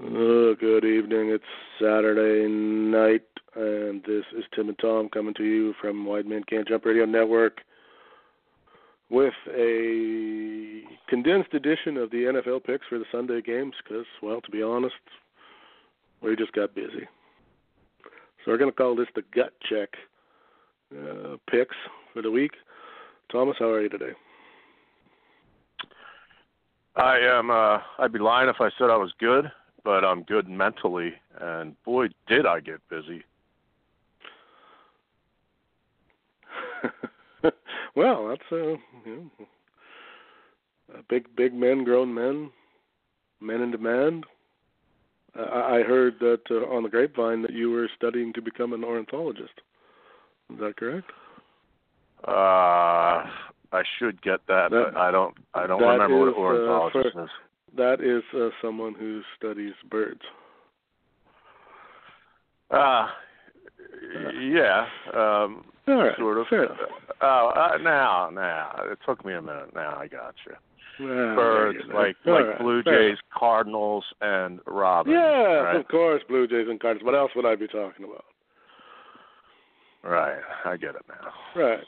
[0.00, 1.30] Uh, good evening.
[1.30, 1.42] It's
[1.80, 3.24] Saturday night,
[3.56, 7.04] and this is Tim and Tom coming to you from White Men Can't Jump Radio
[7.04, 7.62] Network
[9.10, 14.50] with a condensed edition of the NFL picks for the Sunday games because, well, to
[14.52, 14.94] be honest,
[16.22, 17.08] we just got busy.
[18.44, 19.88] So we're going to call this the gut check
[20.96, 21.74] uh, picks
[22.12, 22.52] for the week.
[23.32, 24.12] Thomas, how are you today?
[26.94, 27.50] I am.
[27.50, 29.50] Uh, I'd be lying if I said I was good
[29.84, 33.22] but I'm good mentally, and boy, did I get busy.
[37.94, 39.30] well, that's uh, you know,
[40.94, 42.50] uh, big, big men, grown men,
[43.40, 44.24] men in demand.
[45.38, 48.82] Uh, I heard that uh, on the grapevine that you were studying to become an
[48.84, 49.60] ornithologist.
[50.52, 51.10] Is that correct?
[52.26, 53.28] Uh,
[53.70, 55.36] I should get that, that but I don't.
[55.54, 57.30] I don't remember is, what ornithologist uh, for, is.
[57.76, 60.20] That is uh, someone who studies birds.
[62.70, 63.06] Uh,
[64.40, 66.46] yeah, um, All right, sort of.
[67.20, 69.74] Oh, uh, now, now, it took me a minute.
[69.74, 70.54] Now I got you.
[71.00, 72.32] Well, Birds you like go.
[72.32, 75.14] like All right, Blue fair Jays, Cardinals, and Robins.
[75.14, 75.76] Yeah, right?
[75.76, 77.06] of course, Blue Jays and Cardinals.
[77.06, 78.24] What else would I be talking about?
[80.02, 81.60] Right, I get it now.
[81.60, 81.84] Right.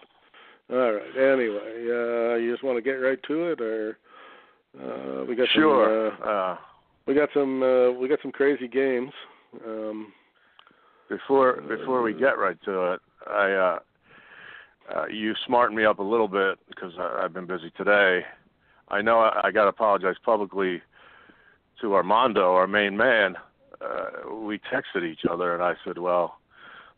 [0.70, 1.16] All right.
[1.16, 3.98] Anyway, uh, you just want to get right to it, or
[4.78, 6.12] uh, we got Sure.
[6.18, 6.56] Some, uh, uh,
[7.06, 7.62] we got some.
[7.62, 9.12] Uh, we got some crazy games.
[9.66, 10.12] Um,
[11.08, 13.78] before before we get right to it, I uh,
[14.94, 18.24] uh, you smartened me up a little bit because I, I've been busy today.
[18.88, 20.82] I know I, I got to apologize publicly
[21.80, 23.36] to Armando, our main man.
[23.80, 26.38] Uh, we texted each other, and I said, "Well,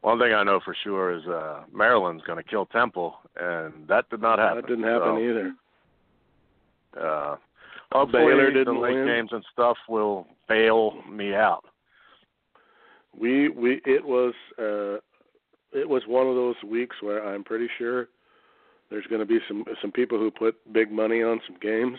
[0.03, 4.11] one thing I know for sure is uh, Maryland's going to kill Temple," and that
[4.11, 4.56] did not happen.
[4.56, 5.55] that didn't happen so, either.
[7.00, 7.37] Uh,
[7.92, 9.06] hopefully, Baylor the didn't late win.
[9.06, 11.64] games and stuff will bail me out.
[13.19, 14.97] We we it was uh,
[15.78, 18.08] it was one of those weeks where I'm pretty sure
[18.91, 21.98] there's going to be some some people who put big money on some games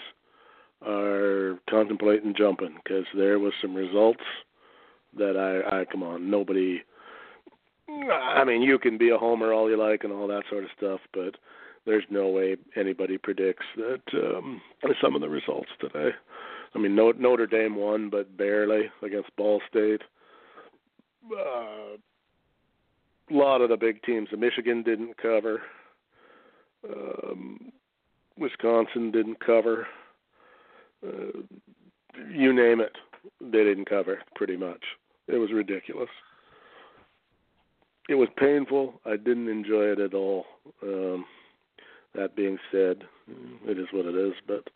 [0.85, 4.23] are contemplating jumping because there was some results
[5.17, 6.81] that I I come on nobody.
[7.89, 10.69] I mean, you can be a homer all you like and all that sort of
[10.77, 11.35] stuff, but
[11.85, 14.61] there's no way anybody predicts that um,
[15.01, 16.09] some of the results today.
[16.75, 20.01] I mean, Notre Dame won, but barely against Ball State.
[21.31, 21.97] Uh,
[23.29, 24.29] a lot of the big teams.
[24.37, 25.61] Michigan didn't cover.
[26.89, 27.71] Um,
[28.37, 29.87] Wisconsin didn't cover.
[31.05, 31.39] Uh,
[32.31, 32.95] you name it,
[33.39, 34.19] they didn't cover.
[34.35, 34.83] Pretty much,
[35.27, 36.09] it was ridiculous.
[38.09, 38.99] It was painful.
[39.05, 40.45] I didn't enjoy it at all.
[40.81, 41.25] Um,
[42.15, 43.03] that being said,
[43.65, 44.33] it is what it is.
[44.47, 44.69] But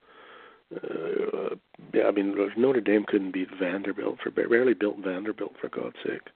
[0.75, 1.56] uh,
[1.94, 6.28] yeah, I mean Notre Dame couldn't beat Vanderbilt for barely built Vanderbilt for God's sake,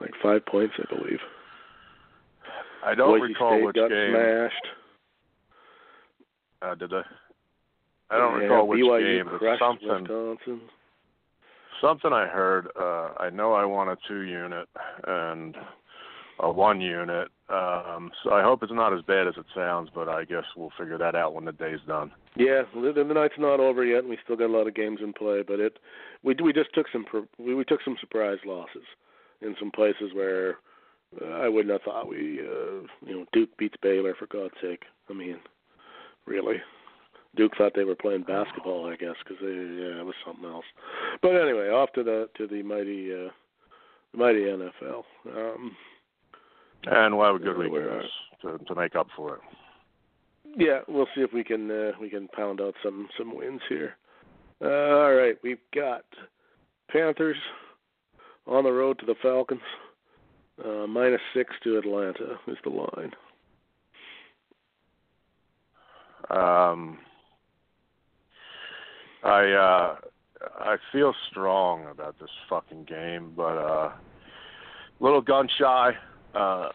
[0.00, 1.20] like five points, I believe.
[2.84, 4.10] I don't Boise recall State which got game.
[4.12, 4.66] smashed.
[6.62, 7.02] Uh, did I?
[8.10, 10.60] I don't yeah, recall which BYU game, but something Wisconsin.
[11.80, 12.68] something I heard.
[12.78, 14.68] Uh, I know I want a two unit
[15.06, 15.56] and
[16.40, 17.28] a one unit.
[17.50, 20.70] Um, so I hope it's not as bad as it sounds, but I guess we'll
[20.78, 22.12] figure that out when the day's done.
[22.36, 25.00] Yeah, the, the night's not over yet, and we still got a lot of games
[25.02, 25.42] in play.
[25.46, 25.78] But it,
[26.22, 27.04] we we just took some
[27.38, 28.84] we, took some surprise losses
[29.42, 30.58] in some places where
[31.20, 34.84] uh, I wouldn't have thought we, uh, you know, Duke beats Baylor for God's sake.
[35.08, 35.38] I mean,
[36.26, 36.56] really,
[37.34, 40.66] Duke thought they were playing basketball, I guess, because yeah, it was something else.
[41.20, 43.30] But anyway, off to the to the mighty uh,
[44.16, 45.02] mighty NFL.
[45.34, 45.76] Um,
[46.86, 48.02] And we'll have a good week we're,
[48.42, 49.40] to, to make up for it.
[50.56, 53.96] Yeah, we'll see if we can uh, we can pound out some some wins here.
[54.62, 56.04] Uh, all right, we've got
[56.90, 57.36] Panthers
[58.46, 59.60] on the road to the Falcons.
[60.62, 63.12] Uh, minus six to Atlanta is the line.
[66.30, 66.98] Um,
[69.22, 69.96] I uh,
[70.58, 73.94] I feel strong about this fucking game, but uh, a
[75.00, 75.92] little gun shy.
[76.34, 76.68] Uh,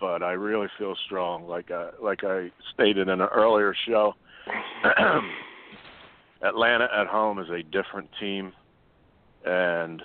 [0.00, 1.46] but I really feel strong.
[1.48, 4.14] Like I like I stated in an earlier show,
[6.42, 8.52] Atlanta at home is a different team,
[9.44, 10.02] and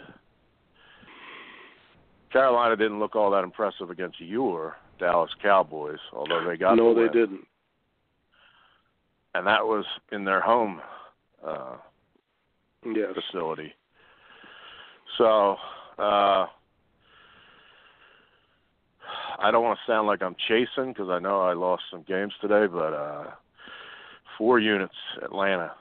[2.32, 6.96] Carolina didn't look all that impressive against your Dallas Cowboys, although they got no, the
[7.02, 7.12] they win.
[7.14, 7.48] didn't.
[9.36, 10.82] and that was in their home
[11.46, 11.76] uh,
[12.86, 13.10] Yes.
[13.14, 13.74] facility.
[15.18, 15.58] So
[15.98, 16.46] uh,
[19.42, 22.34] I don't want to sound like I'm chasing because I know I lost some games
[22.42, 23.24] today, but uh,
[24.38, 24.94] four units
[25.24, 25.72] Atlanta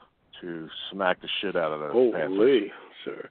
[0.41, 2.37] to smack the shit out of the Panthers.
[2.37, 2.71] Holy,
[3.05, 3.29] sir.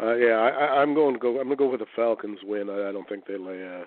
[0.00, 1.28] Uh, yeah, I, I, I'm going to go.
[1.40, 2.68] I'm going to go with the Falcons win.
[2.68, 3.84] I, I don't think they lay a,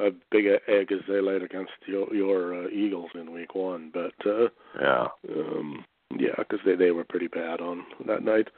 [0.00, 3.92] a big egg as they laid against your, your uh, Eagles in Week One.
[3.94, 4.48] But uh,
[4.80, 5.06] Yeah.
[5.30, 5.84] um,
[6.18, 8.48] yeah, because they they were pretty bad on that night,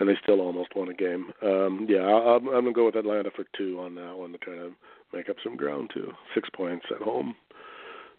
[0.00, 1.30] and they still almost won a game.
[1.42, 4.38] Um, yeah, I, I'm, I'm to go with Atlanta for two on that one to
[4.38, 4.72] try to
[5.12, 6.10] make up some ground too.
[6.34, 7.36] Six points at home.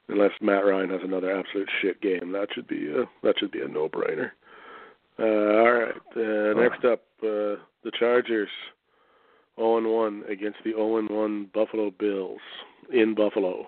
[0.07, 3.62] Unless Matt Ryan has another absolute shit game, that should be a that should be
[3.62, 4.31] a no-brainer.
[5.19, 5.95] Uh, all right.
[6.16, 8.50] Uh, next up, uh, the Chargers,
[9.57, 12.42] 0 1 against the 0 1 Buffalo Bills
[12.94, 13.68] in Buffalo.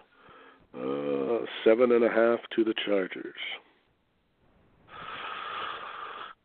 [0.76, 3.36] Uh, seven and a half to the Chargers.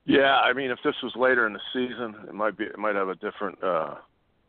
[0.08, 2.94] Yeah, I mean, if this was later in the season, it might be it might
[2.94, 3.96] have a different uh,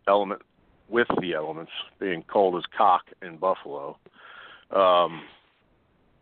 [0.07, 0.41] element
[0.87, 3.97] with the elements being cold as cock in Buffalo.
[4.71, 5.21] Um,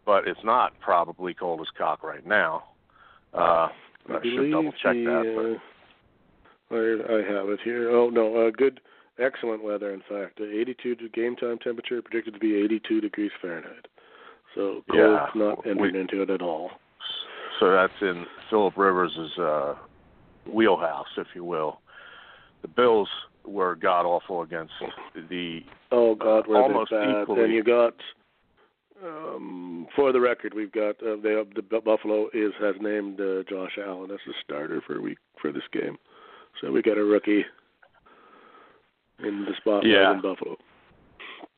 [0.08, 2.64] but it's not probably cold as cock right now.
[3.32, 3.68] Uh,
[4.10, 5.60] I, should double check that.
[6.72, 7.92] Uh, I, I have it here.
[7.92, 8.80] Oh no, uh, good,
[9.20, 9.94] excellent weather.
[9.94, 13.88] In fact, uh, 82 to game time temperature predicted to be 82 degrees Fahrenheit.
[14.56, 16.72] So cold Yeah, not entered we- into it at all.
[17.60, 19.76] So that's in Philip Rivers' uh,
[20.52, 21.82] wheelhouse, if you will.
[22.62, 23.10] The Bills
[23.46, 24.74] were god awful against
[25.30, 25.62] the
[25.92, 27.22] Oh God, Uh, almost bad?
[27.22, 27.44] equally.
[27.46, 27.94] And you got,
[29.04, 33.78] um, for the record, we've got uh, they the Buffalo is has named uh, Josh
[33.84, 35.98] Allen as the starter for week for this game,
[36.62, 37.46] so we got a rookie
[39.20, 40.12] in the spotlight Yeah.
[40.14, 40.58] in Buffalo.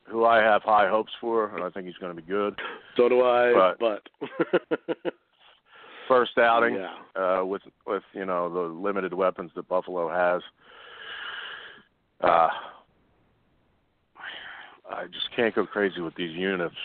[0.06, 2.56] who I have high hopes for, and I think he's going to be good.
[2.98, 4.10] So do I, But- but
[6.10, 10.42] First outing, yeah, uh, with with you know the limited weapons that Buffalo has.
[12.20, 12.50] Uh,
[14.90, 16.76] I just can't go crazy with these units,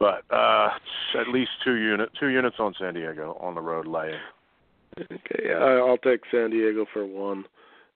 [0.00, 0.70] but uh,
[1.18, 4.18] at least two unit two units on San Diego on the road laying.
[5.00, 7.44] okay, I'll take San Diego for one.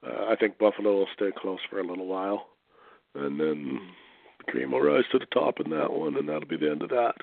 [0.07, 2.47] Uh, I think Buffalo will stay close for a little while,
[3.17, 3.81] and then
[4.39, 6.83] the cream will rise to the top in that one, and that'll be the end
[6.83, 7.17] of that.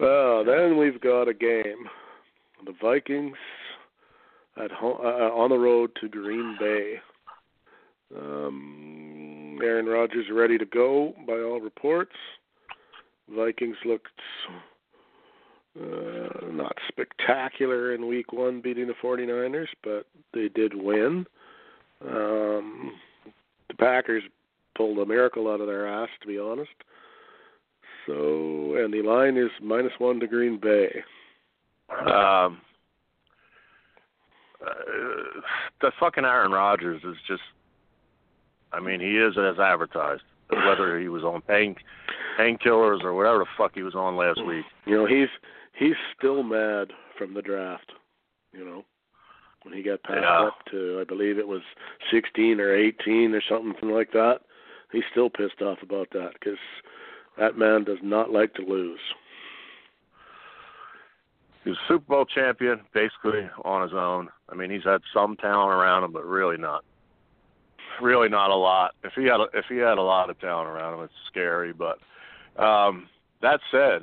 [0.00, 1.84] Well, then we've got a game.
[2.64, 3.36] The Vikings
[4.62, 6.94] at home uh, on the road to Green Bay.
[8.16, 12.14] Um, Aaron Rodgers ready to go by all reports.
[13.28, 14.08] Vikings looked
[15.78, 21.26] uh, not spectacular in week one beating the 49ers, but they did win.
[22.08, 22.92] Um,
[23.68, 24.22] the Packers
[24.74, 26.70] pulled a miracle out of their ass, to be honest.
[28.06, 31.02] So, and the line is minus one to Green Bay.
[31.90, 32.60] Um,
[34.64, 35.40] uh,
[35.80, 37.42] the fucking Aaron Rodgers is just.
[38.72, 40.22] I mean, he is as advertised.
[40.50, 41.76] Whether he was on pain
[42.38, 44.64] painkillers or whatever the fuck he was on last week.
[44.84, 45.28] You know, he's
[45.78, 47.92] he's still mad from the draft.
[48.52, 48.84] You know,
[49.62, 50.46] when he got passed Yeah.
[50.46, 51.62] up to, I believe it was
[52.10, 54.40] 16 or 18 or something like that.
[54.90, 56.58] He's still pissed off about that because
[57.38, 59.00] that man does not like to lose.
[61.64, 64.28] He's a Super Bowl champion basically on his own.
[64.48, 66.84] I mean, he's had some talent around him, but really not,
[68.00, 68.94] really not a lot.
[69.04, 71.72] If he had a, if he had a lot of talent around him, it's scary.
[71.72, 71.98] But
[72.62, 73.08] um,
[73.42, 74.02] that said,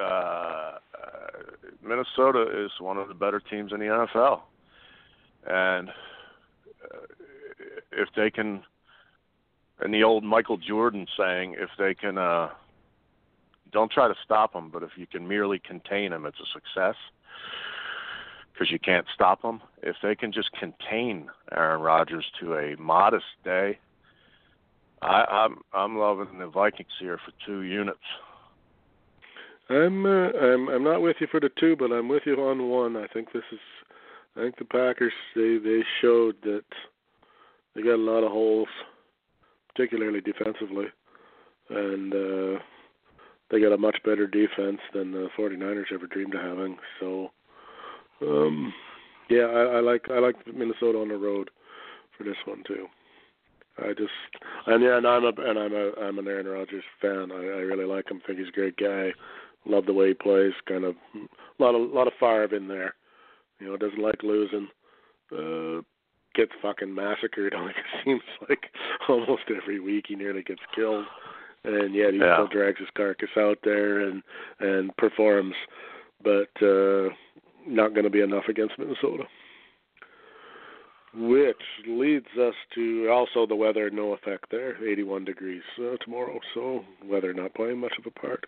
[0.00, 0.78] uh,
[1.82, 4.40] Minnesota is one of the better teams in the NFL,
[5.46, 6.98] and uh,
[7.92, 8.62] if they can,
[9.80, 12.18] and the old Michael Jordan saying, if they can.
[12.18, 12.50] uh
[13.72, 16.94] don't try to stop them, but if you can merely contain them, it's a success
[18.52, 19.60] because you can't stop them.
[19.82, 23.78] If they can just contain Aaron Rodgers to a modest day,
[25.02, 27.98] I, I'm I'm loving the Vikings here for two units.
[29.68, 32.68] I'm uh, I'm I'm not with you for the two, but I'm with you on
[32.68, 32.96] one.
[32.96, 33.58] I think this is
[34.36, 36.64] I think the Packers they they showed that
[37.74, 38.68] they got a lot of holes,
[39.74, 40.86] particularly defensively,
[41.70, 42.58] and uh,
[43.50, 46.76] they got a much better defense than the 49ers ever dreamed of having.
[47.00, 47.30] So,
[48.22, 48.72] um,
[49.28, 51.50] yeah, I, I like I like Minnesota on the road
[52.16, 52.86] for this one too.
[53.78, 54.12] I just
[54.66, 57.32] and yeah, and I'm a and I'm a I'm an Aaron Rodgers fan.
[57.32, 58.20] I, I really like him.
[58.26, 59.12] Think he's a great guy.
[59.66, 60.52] Love the way he plays.
[60.68, 62.94] Kind of a lot of lot of fire in there.
[63.60, 64.68] You know, doesn't like losing.
[65.32, 65.82] Uh,
[66.34, 67.54] gets fucking massacred.
[67.64, 68.64] Like it seems like
[69.08, 71.04] almost every week he nearly gets killed,
[71.64, 72.34] and yet he Yeah.
[72.36, 74.22] still drags his carcass out there and
[74.60, 75.54] and performs.
[76.22, 77.10] But uh,
[77.66, 79.24] not going to be enough against Minnesota.
[81.16, 84.76] Which leads us to also the weather, no effect there.
[84.84, 88.44] 81 degrees uh, tomorrow, so weather not playing much of a part.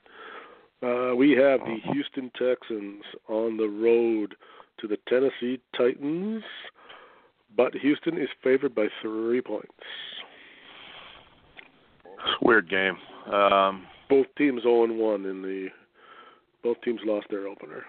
[0.82, 4.34] Uh, we have the Houston Texans on the road
[4.80, 6.42] to the Tennessee Titans,
[7.54, 9.72] but Houston is favored by three points.
[12.04, 12.96] It's a weird game.
[13.32, 15.68] Um, Both teams 0 1 in the.
[16.62, 17.84] Both teams lost their opener.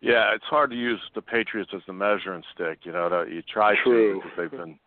[0.00, 2.80] yeah, it's hard to use the Patriots as the measuring stick.
[2.82, 4.14] You know, that you try True.
[4.14, 4.78] to because they've been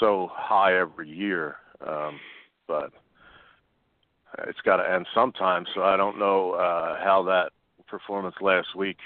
[0.00, 1.56] so high every year.
[1.86, 2.18] Um,
[2.68, 2.90] but
[4.46, 5.64] it's got to end sometime.
[5.74, 7.52] So I don't know uh, how that
[7.86, 8.98] performance last week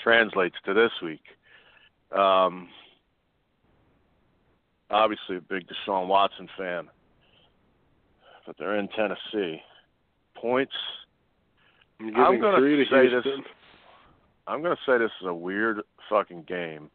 [0.00, 1.22] translates to this week.
[2.14, 2.68] Um,
[4.90, 6.88] obviously, a big Deshaun Watson fan,
[8.46, 9.62] but they're in Tennessee.
[10.34, 10.72] Points.
[12.00, 13.24] I'm three to say this-
[14.46, 16.90] I'm gonna say this is a weird fucking game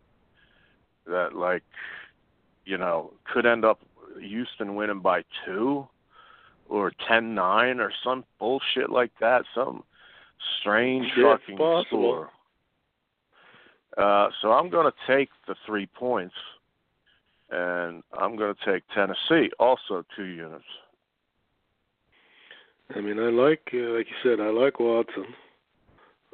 [1.05, 1.63] that like
[2.65, 3.79] you know could end up
[4.19, 5.87] Houston winning by two
[6.67, 9.45] or ten nine or some bullshit like that.
[9.55, 9.83] Some
[10.59, 11.85] strange it's fucking possible.
[11.85, 12.29] score.
[13.97, 16.35] Uh, so I'm gonna take the three points,
[17.49, 20.63] and I'm gonna take Tennessee also two units.
[22.95, 25.25] I mean, I like, uh, like you said, I like Watson.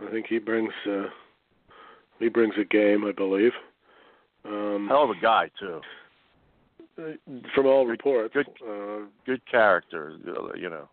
[0.05, 1.05] I think he brings, uh,
[2.19, 3.53] he brings a game, I believe.
[4.45, 5.81] Um, Hell of a guy too.
[7.55, 10.15] from all Good- reports, good- uh, Good character,
[10.55, 10.89] you know.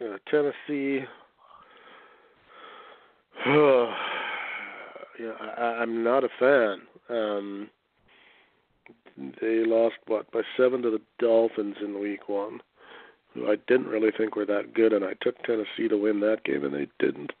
[0.00, 1.04] uh, Tennessee.
[5.18, 6.82] yeah, I, I'm not a fan.
[7.08, 7.70] Um,
[9.40, 12.60] they lost what by seven to the Dolphins in Week One,
[13.34, 16.44] who I didn't really think were that good, and I took Tennessee to win that
[16.44, 17.32] game, and they didn't.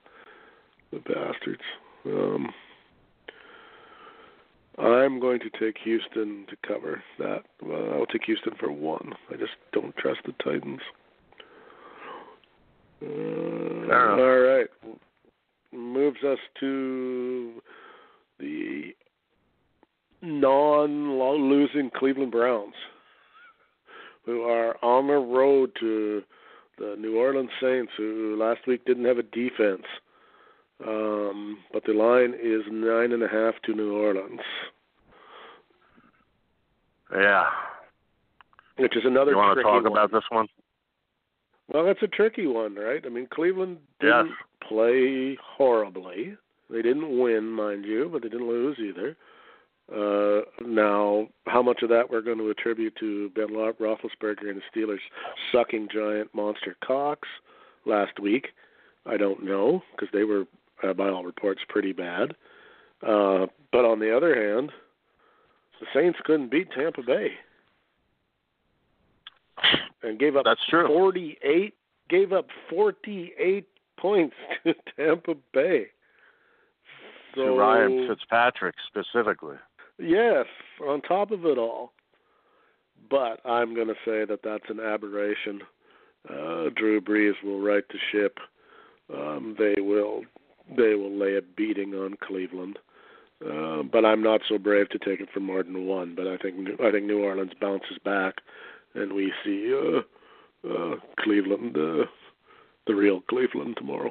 [0.90, 1.62] The bastards.
[2.06, 2.52] Um,
[4.78, 7.42] I'm going to take Houston to cover that.
[7.62, 9.12] Well, I'll take Houston for one.
[9.30, 10.80] I just don't trust the Titans.
[13.02, 14.66] Uh, all right.
[15.72, 17.62] Moves us to
[18.38, 18.94] the
[20.22, 22.74] non-losing Cleveland Browns,
[24.24, 26.22] who are on the road to
[26.78, 29.84] the New Orleans Saints, who last week didn't have a defense.
[30.86, 34.40] Um, but the line is nine and a half to New Orleans,
[37.12, 37.46] Yeah.
[38.76, 39.32] which is another.
[39.32, 39.86] You want to talk one.
[39.92, 40.46] about this one?
[41.72, 43.02] Well, that's a tricky one, right?
[43.04, 44.32] I mean, Cleveland didn't
[44.66, 46.36] play horribly.
[46.70, 49.16] They didn't win, mind you, but they didn't lose either.
[49.90, 54.60] Uh, now, how much of that we're going to attribute to Ben Ro- Roethlisberger and
[54.60, 54.98] the Steelers
[55.52, 57.28] sucking giant monster cocks
[57.86, 58.48] last week,
[59.06, 60.44] I don't know, because they were,
[60.82, 62.34] uh, by all reports, pretty bad.
[63.02, 64.72] Uh, but on the other hand,
[65.80, 67.32] the Saints couldn't beat Tampa Bay
[70.02, 70.86] and gave up That's true.
[70.86, 71.74] 48
[72.08, 73.66] gave up 48
[73.98, 75.86] points to Tampa Bay.
[77.34, 79.56] So to Ryan Fitzpatrick specifically.
[79.98, 80.46] yes,
[80.86, 81.92] on top of it all.
[83.10, 85.60] But I'm going to say that that's an aberration.
[86.28, 88.38] Uh, Drew Brees will right the ship.
[89.14, 90.22] Um, they will
[90.76, 92.78] they will lay a beating on Cleveland.
[93.44, 96.14] Uh, but I'm not so brave to take it for more than one.
[96.14, 98.34] But I think I think New Orleans bounces back,
[98.94, 102.04] and we see uh, uh, Cleveland, uh,
[102.86, 104.10] the real Cleveland tomorrow.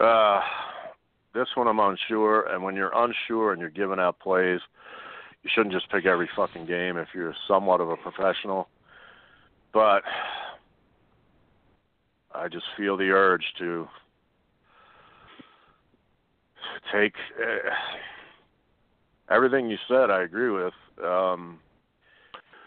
[0.00, 0.40] Uh,
[1.34, 4.60] this one I'm unsure, and when you're unsure and you're giving out plays,
[5.42, 8.68] you shouldn't just pick every fucking game if you're somewhat of a professional.
[9.72, 10.02] But
[12.34, 13.88] I just feel the urge to
[16.92, 17.70] take uh,
[19.34, 20.10] everything you said.
[20.10, 20.74] I agree with.
[21.02, 21.58] Um,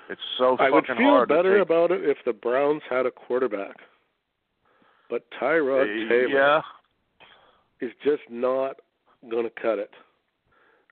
[0.10, 3.78] it's so I would feel better about it if the Browns had a quarterback.
[5.10, 6.62] But Tyrod Uh, Taylor Yeah,
[7.80, 8.80] is just not
[9.30, 9.92] going to cut it.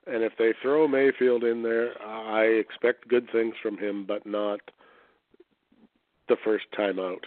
[0.06, 4.60] And if they throw Mayfield in there, I expect good things from him, but not
[6.28, 7.26] the first time out.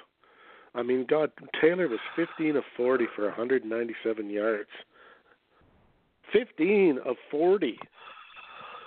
[0.75, 4.69] I mean, God, Taylor was 15 of 40 for 197 yards.
[6.31, 7.79] 15 of 40.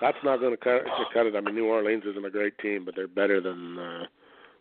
[0.01, 1.37] That's not going to cut, to cut it.
[1.37, 3.79] I mean, New Orleans isn't a great team, but they're better than.
[3.79, 4.05] Uh,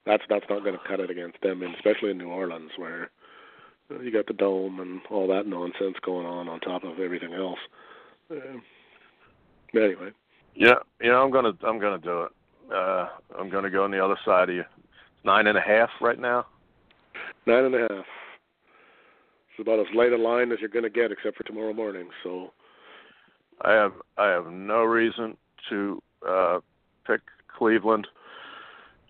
[0.05, 3.09] that's that's not going to cut it against them, and especially in New Orleans, where
[4.01, 7.59] you got the dome and all that nonsense going on on top of everything else.
[8.31, 8.59] Uh,
[9.77, 10.11] anyway.
[10.55, 12.31] Yeah, you know, I'm gonna I'm gonna do it.
[12.73, 14.61] Uh, I'm gonna go on the other side of you.
[14.61, 16.45] It's nine and a half right now.
[17.45, 18.05] Nine and a half.
[19.51, 22.07] It's about as light a line as you're going to get, except for tomorrow morning.
[22.23, 22.53] So,
[23.61, 25.37] I have I have no reason
[25.69, 26.59] to uh,
[27.05, 27.21] pick
[27.57, 28.07] Cleveland.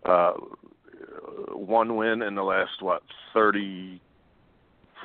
[0.06, 0.34] Uh,
[1.54, 3.04] one win in the last what
[3.34, 4.02] thirty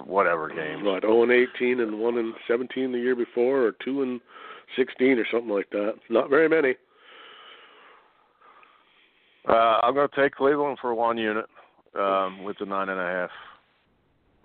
[0.04, 0.82] whatever games.
[0.82, 4.20] What, 0 and 18 and 1 and 17 the year before, or 2 and
[4.76, 5.94] 16 or something like that.
[6.10, 6.74] Not very many.
[9.48, 11.46] Uh, I'm going to take Cleveland for one unit
[11.98, 13.30] um, with the nine and a half.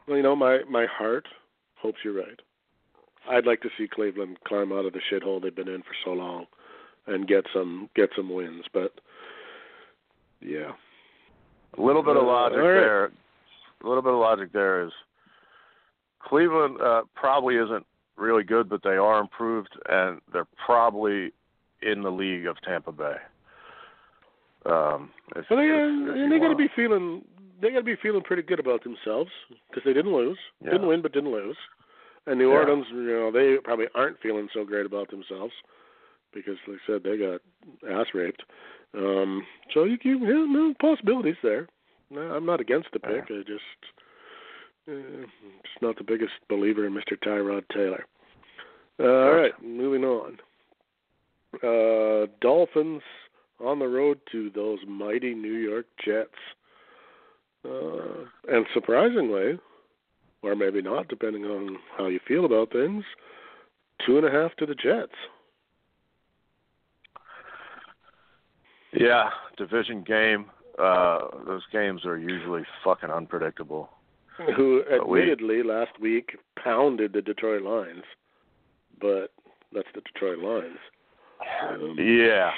[0.08, 1.28] Well, you know, my my heart
[1.76, 2.40] hopes you're right.
[3.28, 6.12] I'd like to see Cleveland climb out of the shithole they've been in for so
[6.12, 6.46] long
[7.08, 8.94] and get some get some wins, but
[10.42, 10.72] yeah.
[11.78, 12.74] A little bit of logic Uh, all right.
[12.80, 13.06] there.
[13.06, 14.92] A little bit of logic there is
[16.22, 17.86] Cleveland uh, probably isn't
[18.18, 21.32] really good, but they are improved, and they're probably
[21.82, 23.16] in the league of Tampa Bay.
[24.66, 27.24] Um, if, Well, they if- uh, if and they got to be feeling
[27.62, 29.30] they got to be feeling pretty good about themselves
[29.70, 30.72] because they didn't lose, Yeah.
[30.72, 31.58] didn't win, but didn't lose.
[32.30, 32.58] And New Yeah.
[32.60, 35.54] Orleans, you know, they probably aren't feeling so great about themselves
[36.32, 37.42] because, like I said, they got
[37.90, 38.44] ass raped.
[38.94, 39.44] Um,
[39.74, 41.68] so you, you yeah, no possibilities there.
[42.12, 43.26] No, I'm not against the pick.
[43.32, 43.82] I just
[44.88, 45.26] uh,
[45.64, 47.18] just not the biggest believer in Mr.
[47.26, 48.06] Tyrod Taylor.
[49.00, 50.38] Uh, all right, moving on.
[51.64, 53.02] Uh, Dolphins
[53.60, 56.30] on the road to those mighty New York Jets.
[57.66, 59.60] Uh, and surprisingly,
[60.42, 63.04] or maybe not, depending on how you feel about things,
[64.06, 65.12] two and a half to the Jets.
[68.94, 70.46] Yeah, division game.
[70.78, 73.90] Uh, those games are usually fucking unpredictable.
[74.56, 78.04] Who But we- admittedly last week pounded the Detroit Lions,
[79.02, 79.34] but
[79.74, 80.80] that's the Detroit Lions.
[81.70, 82.52] Um, Yeah,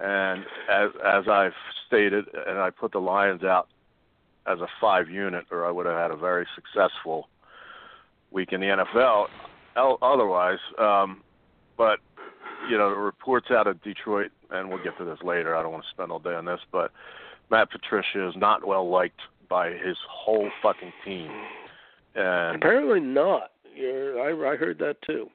[0.00, 1.54] and as as I've
[1.86, 3.68] stated, and I put the Lions out
[4.48, 7.28] as a five unit, or I would have had a very successful
[8.30, 9.26] week in the NFL.
[10.02, 11.22] Otherwise, um,
[11.76, 11.98] but
[12.70, 15.54] you know, the reports out of Detroit, and we'll get to this later.
[15.54, 16.90] I don't want to spend all day on this, but
[17.50, 21.30] Matt Patricia is not well liked by his whole fucking team,
[22.14, 23.50] and Apparently not.
[23.74, 25.28] You're, I, I heard that too.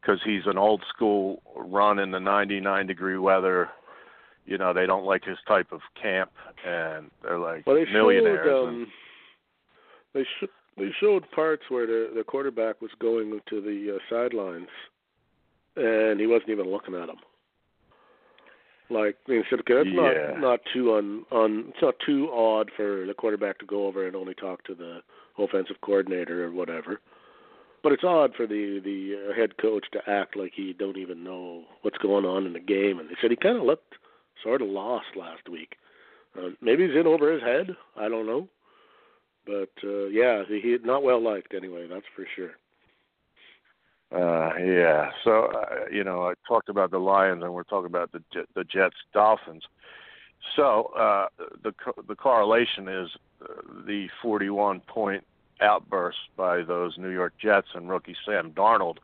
[0.00, 3.68] because he's an old school run in the 99 degree weather.
[4.44, 6.30] You know, they don't like his type of camp,
[6.66, 8.44] and they're like Well, they millionaires.
[8.44, 8.92] showed and, um,
[10.14, 14.68] they sh- they showed parts where the the quarterback was going to the uh, sidelines,
[15.76, 17.16] and he wasn't even looking at him.
[18.90, 20.32] Like they said, okay, that's Yeah.
[20.32, 24.06] not not too un, un it's not too odd for the quarterback to go over
[24.06, 25.02] and only talk to the
[25.38, 27.00] offensive coordinator or whatever.
[27.82, 31.24] But it's odd for the the uh, head coach to act like he don't even
[31.24, 32.98] know what's going on in the game.
[32.98, 33.94] And they said he kind of looked
[34.42, 35.76] sort of lost last week.
[36.36, 37.76] Uh, maybe he's in over his head.
[37.96, 38.48] I don't know.
[39.44, 41.86] But uh, yeah, he, he not well liked anyway.
[41.88, 42.52] That's for sure.
[44.12, 48.12] uh, yeah, so uh, you know, I talked about the Lions, and we're talking about
[48.12, 48.22] the
[48.54, 49.64] the Jets Dolphins.
[50.56, 51.28] So uh,
[51.62, 51.72] the
[52.06, 53.08] the correlation is
[53.42, 53.54] uh,
[53.86, 55.24] the 41 point
[55.60, 58.96] outburst by those New York Jets and rookie Sam Darnold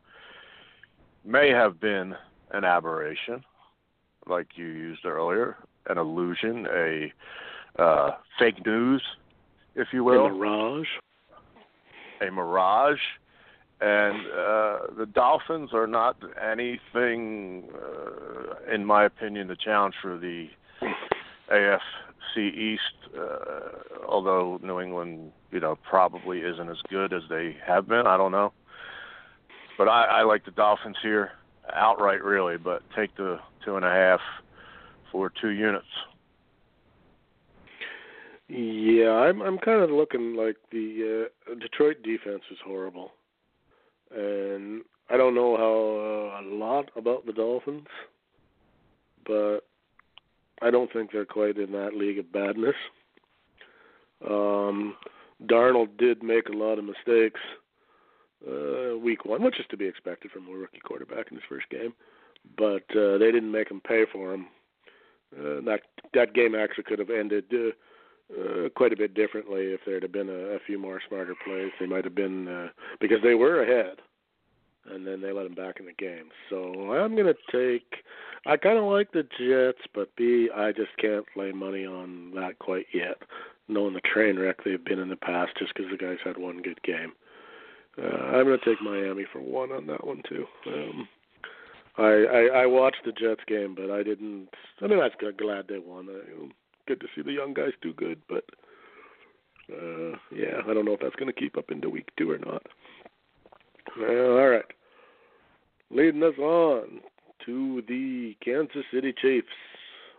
[1.24, 2.16] may have been
[2.51, 3.44] an aberration,
[4.29, 7.12] like you used earlier, an illusion, a
[7.83, 9.03] uh, fake news,
[9.75, 10.87] if you will A mirage.
[12.21, 12.99] a mirage,
[13.81, 20.49] and uh, the Dolphins are not anything, uh, in my opinion, to challenge for the
[21.51, 22.83] AFC East.
[23.17, 28.07] Uh, although New England, you know, probably isn't as good as they have been.
[28.07, 28.53] I don't know,
[29.79, 31.31] but I, I like the Dolphins here
[31.75, 32.57] outright, really.
[32.57, 34.21] But take the two and a half
[35.11, 35.87] for two units.
[38.49, 43.13] Yeah, I'm I'm kind of looking like the uh, Detroit defense is horrible,
[44.15, 47.87] and I don't know how uh, a lot about the Dolphins,
[49.27, 49.61] but
[50.63, 52.75] I don't think they're quite in that league of badness.
[54.27, 54.97] Um,
[55.45, 57.41] Darnold did make a lot of mistakes
[58.46, 61.68] uh, week one, which is to be expected from a rookie quarterback in his first
[61.70, 61.94] game,
[62.57, 64.46] but uh, they didn't make him pay for him
[65.37, 65.81] Uh, that
[66.14, 67.72] that game actually could have ended uh,
[68.33, 71.72] uh, quite a bit differently if there'd have been a, a few more smarter plays.
[71.79, 73.96] They might have been uh, because they were ahead,
[74.90, 76.29] and then they let them back in the game.
[76.48, 76.57] So
[76.92, 78.05] I'm gonna take.
[78.46, 82.59] I kind of like the Jets, but B, I just can't lay money on that
[82.59, 83.18] quite yet,
[83.66, 85.53] knowing the train wreck they've been in the past.
[85.59, 87.12] Just because the guys had one good game.
[88.01, 90.45] Uh, I'm going to take Miami for one on that one too.
[90.67, 91.09] Um,
[91.97, 94.49] I, I I watched the Jets game, but I didn't.
[94.81, 96.09] I mean, I was glad they won.
[96.09, 96.49] I,
[96.87, 98.45] good to see the young guys do good, but
[99.73, 102.39] uh, yeah, I don't know if that's going to keep up into week two or
[102.39, 102.63] not.
[103.99, 104.65] Well, all right,
[105.91, 107.01] leading us on
[107.47, 109.49] to the Kansas City Chiefs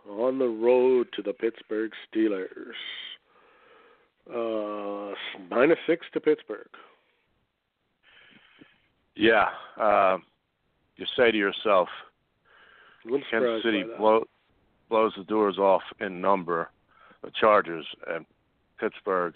[0.08, 2.46] on the road to the Pittsburgh Steelers.
[4.28, 5.14] Uh,
[5.50, 6.68] minus six to Pittsburgh.
[9.20, 10.16] Yeah, uh,
[10.96, 11.88] you say to yourself,
[13.30, 14.24] Kansas City blow,
[14.88, 16.70] blows the doors off in number,
[17.22, 18.24] the Chargers, and
[18.78, 19.34] Pittsburgh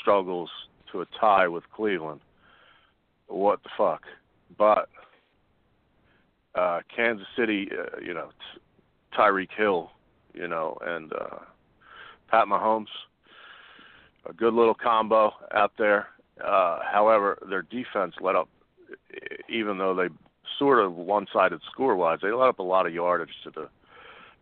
[0.00, 0.48] struggles
[0.90, 2.20] to a tie with Cleveland.
[3.26, 4.00] What the fuck?
[4.56, 4.88] But
[6.54, 8.60] uh, Kansas City, uh, you know, t-
[9.14, 9.90] Tyreek Hill,
[10.32, 11.38] you know, and uh,
[12.30, 12.86] Pat Mahomes,
[14.24, 16.08] a good little combo out there.
[16.42, 18.48] Uh, however, their defense let up
[19.48, 20.08] even though they
[20.58, 23.68] sort of one-sided score-wise, they let up a lot of yardage to the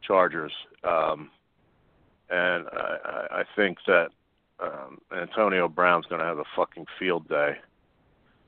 [0.06, 1.30] Chargers, um,
[2.30, 4.08] and I, I think that
[4.62, 7.56] um, Antonio Brown's going to have a fucking field day,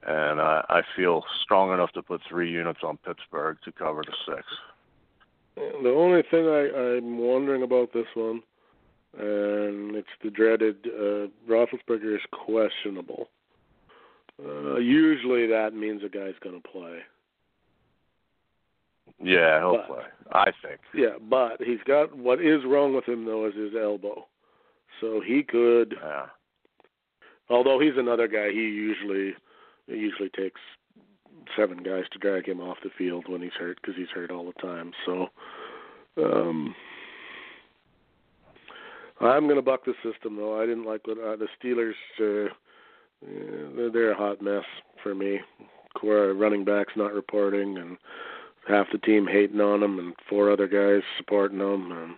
[0.07, 4.15] and I, I feel strong enough to put three units on Pittsburgh to cover the
[4.27, 4.47] six.
[5.55, 8.43] The only thing I, I'm wondering about this one,
[9.19, 13.29] and it's the dreaded uh, Roethlisberger is questionable.
[14.45, 16.99] Uh, usually that means a guy's going to play.
[19.23, 20.05] Yeah, he'll but, play.
[20.33, 20.81] I think.
[20.95, 24.27] Yeah, but he's got what is wrong with him though is his elbow.
[25.01, 25.95] So he could.
[26.01, 26.27] Yeah.
[27.51, 29.35] Although he's another guy, he usually
[29.89, 30.61] it usually takes
[31.57, 34.47] seven guys to drag him off the field when he's hurt because he's hurt all
[34.47, 34.93] the time.
[35.05, 35.29] So
[36.17, 36.75] um
[39.21, 40.61] I'm going to buck the system though.
[40.61, 42.53] I didn't like what uh, the Steelers uh,
[43.27, 44.65] yeah, they're, they're a hot mess
[45.03, 45.39] for me.
[45.99, 47.97] Core running backs not reporting, and
[48.67, 52.15] half the team hating on them, and four other guys supporting them, and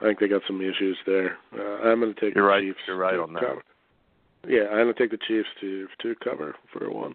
[0.00, 1.38] I think they got some issues there.
[1.56, 2.62] Uh, I'm going to take You're the right.
[2.62, 2.78] Chiefs.
[2.86, 3.40] You're right on that.
[3.42, 3.62] cover.
[4.46, 7.14] Yeah, I'm going to take the Chiefs to to cover for one.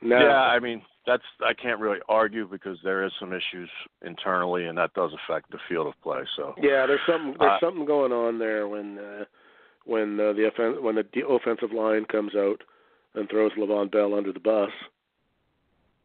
[0.00, 3.68] Now, yeah, I mean that's I can't really argue because there is some issues
[4.04, 6.20] internally, and that does affect the field of play.
[6.36, 9.24] So yeah, there's something there's Uh, something going on there when uh,
[9.84, 12.62] when uh, the offen- when the de- offensive line comes out
[13.14, 14.70] and throws Le'Veon Bell under the bus,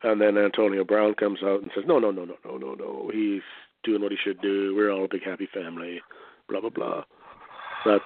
[0.04, 3.12] and then Antonio Brown comes out and says, "No, no, no, no, no, no, no.
[3.14, 3.42] He's
[3.84, 4.76] doing what he should do.
[4.76, 6.02] We're all a big happy family."
[6.50, 7.04] Blah blah blah.
[7.86, 8.04] That's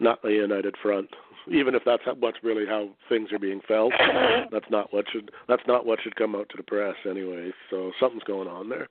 [0.00, 1.08] not the united front.
[1.50, 3.92] Even if that's what's really how things are being felt,
[4.52, 7.50] that's not what should that's not what should come out to the press anyway.
[7.70, 8.88] So something's going on there.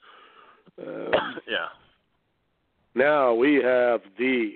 [0.82, 1.12] Um,
[1.48, 1.68] yeah,
[2.96, 4.54] now we have the.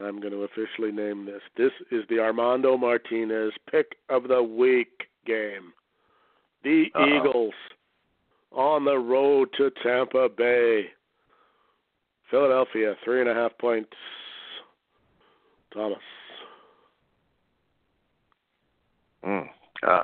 [0.00, 1.42] I'm going to officially name this.
[1.56, 5.72] This is the Armando Martinez pick of the week game.
[6.62, 7.16] The Uh-oh.
[7.16, 7.54] Eagles
[8.52, 10.86] on the road to Tampa Bay.
[12.30, 13.90] Philadelphia, three and a half points.
[15.72, 15.98] Thomas.
[19.24, 19.48] Mm.
[19.86, 20.02] Uh,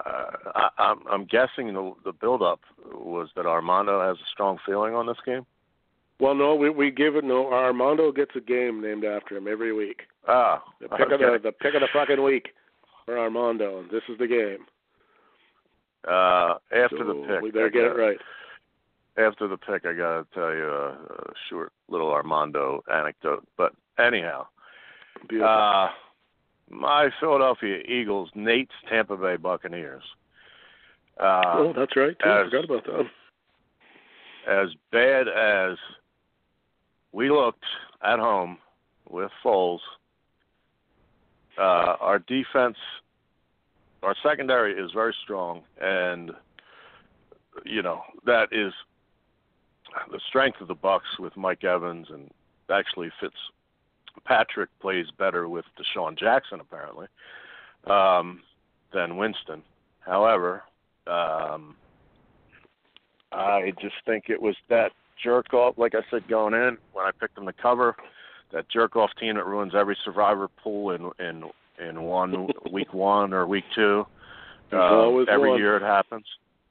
[0.54, 2.60] I, I'm, I'm guessing the the build-up
[2.92, 5.44] was that Armando has a strong feeling on this game.
[6.20, 7.52] Well, no, we we give it no.
[7.52, 10.02] Armando gets a game named after him every week.
[10.28, 11.14] Ah, The pick okay.
[11.14, 12.50] of the the pick of the fucking week
[13.04, 14.64] for Armando, and this is the game.
[16.08, 18.18] uh, after So the pick, we better I get it right.
[19.16, 23.46] After the pick, I gotta tell you a, a short little Armando anecdote.
[23.56, 24.46] But anyhow,
[25.28, 25.48] Beautiful.
[25.52, 25.88] uh,
[26.70, 30.02] my Philadelphia Eagles, Nate's Tampa Bay Buccaneers.
[31.20, 32.16] Uh, oh, that's right.
[32.18, 32.28] Too.
[32.28, 33.06] I forgot about that.
[34.48, 35.76] as bad as
[37.14, 37.64] we looked
[38.02, 38.58] at home
[39.08, 39.78] with Foles,
[41.56, 42.76] uh, our defense,
[44.02, 46.32] our secondary is very strong, and
[47.64, 48.72] you know that is
[50.10, 52.28] the strength of the Bucks with Mike Evans, and
[52.68, 53.36] actually Fitz
[54.24, 57.06] Patrick plays better with DeSean Jackson apparently
[57.86, 58.42] um,
[58.92, 59.62] than Winston.
[60.00, 60.64] However,
[61.06, 61.76] um,
[63.30, 64.90] I just think it was that
[65.22, 67.96] jerk off, like I said going in when I picked them to cover,
[68.52, 71.44] that jerk off team that ruins every survivor pool in in
[71.86, 74.06] in one week one or week two.
[74.72, 75.58] Um, every one.
[75.58, 76.24] year it happens.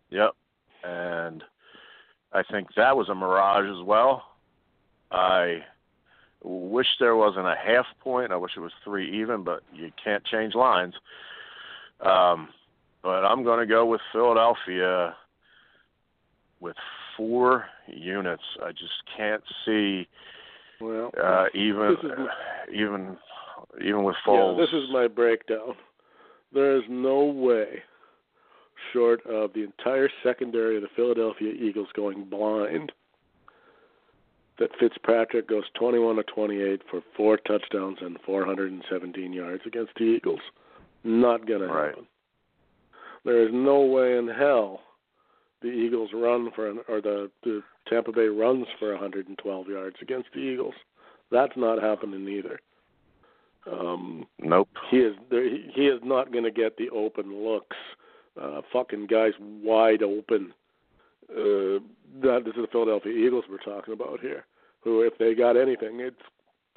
[0.09, 0.31] Yep,
[0.83, 1.43] and
[2.33, 4.23] I think that was a mirage as well.
[5.11, 5.59] I
[6.43, 8.31] wish there wasn't a half point.
[8.31, 10.93] I wish it was three even, but you can't change lines.
[12.01, 12.49] Um,
[13.01, 15.15] but I'm going to go with Philadelphia
[16.59, 16.75] with
[17.17, 18.43] four units.
[18.63, 20.07] I just can't see
[20.81, 22.29] Well, uh, even is-
[22.73, 23.17] even
[23.81, 24.57] even with Foles.
[24.57, 25.75] Yeah, this is my breakdown.
[26.51, 27.81] There is no way,
[28.91, 32.91] short of the entire secondary of the Philadelphia Eagles going blind,
[34.59, 40.41] that Fitzpatrick goes 21 to 28 for four touchdowns and 417 yards against the Eagles.
[41.03, 41.89] Not going to Right.
[41.89, 42.07] happen.
[43.25, 44.81] There is no way in hell
[45.63, 50.29] the Eagles run for an, or the, the Tampa Bay runs for 112 yards against
[50.33, 50.75] the Eagles.
[51.31, 52.59] That's not happening either.
[53.65, 54.67] Um, nope.
[54.91, 57.77] he is there, he he is not going to get the open looks.
[58.39, 60.53] Uh, fucking guys wide open.
[61.31, 61.79] Uh,
[62.21, 64.45] that this is the Philadelphia Eagles we're talking about here.
[64.83, 66.21] Who, if they got anything, it's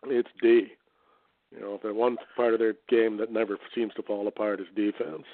[0.04, 0.68] it's D.
[1.50, 4.60] You know, if they're one part of their game that never seems to fall apart
[4.60, 5.24] is defense.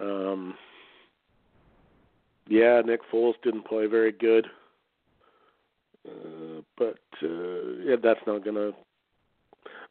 [0.00, 0.54] Um,
[2.48, 4.46] yeah, Nick Foles didn't play very good,
[6.08, 8.72] uh, but uh, yeah, that's not to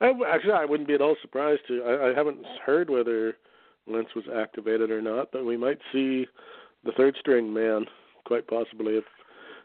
[0.01, 1.83] I, actually, I wouldn't be at all surprised to.
[1.83, 3.37] I, I haven't heard whether
[3.87, 6.27] Wentz was activated or not, but we might see
[6.83, 7.85] the third string man
[8.25, 9.05] quite possibly if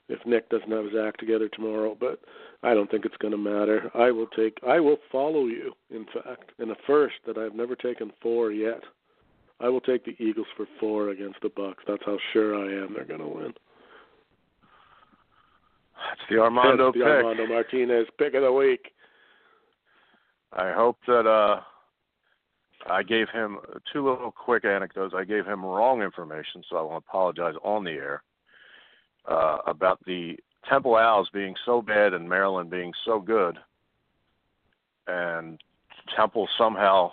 [0.09, 1.97] if Nick doesn't have his act together tomorrow.
[1.99, 2.21] But
[2.63, 3.91] I don't think it's going to matter.
[3.95, 4.59] I will take.
[4.67, 5.73] I will follow you.
[5.91, 8.83] In fact, in a first that I've never taken four yet.
[9.61, 11.83] I will take the Eagles for four against the Bucks.
[11.87, 13.55] That's how sure I am they're going to win.
[16.09, 17.25] That's the Armando Hence the pick.
[17.25, 18.93] Armando Martinez pick of the week.
[20.53, 21.61] I hope that uh
[22.89, 23.59] I gave him
[23.93, 25.15] two little quick anecdotes.
[25.17, 28.23] I gave him wrong information, so I want to apologize on the air
[29.29, 30.39] uh, about the
[30.69, 33.59] Temple Owls being so bad and Maryland being so good,
[35.09, 35.61] and
[36.15, 37.13] Temple somehow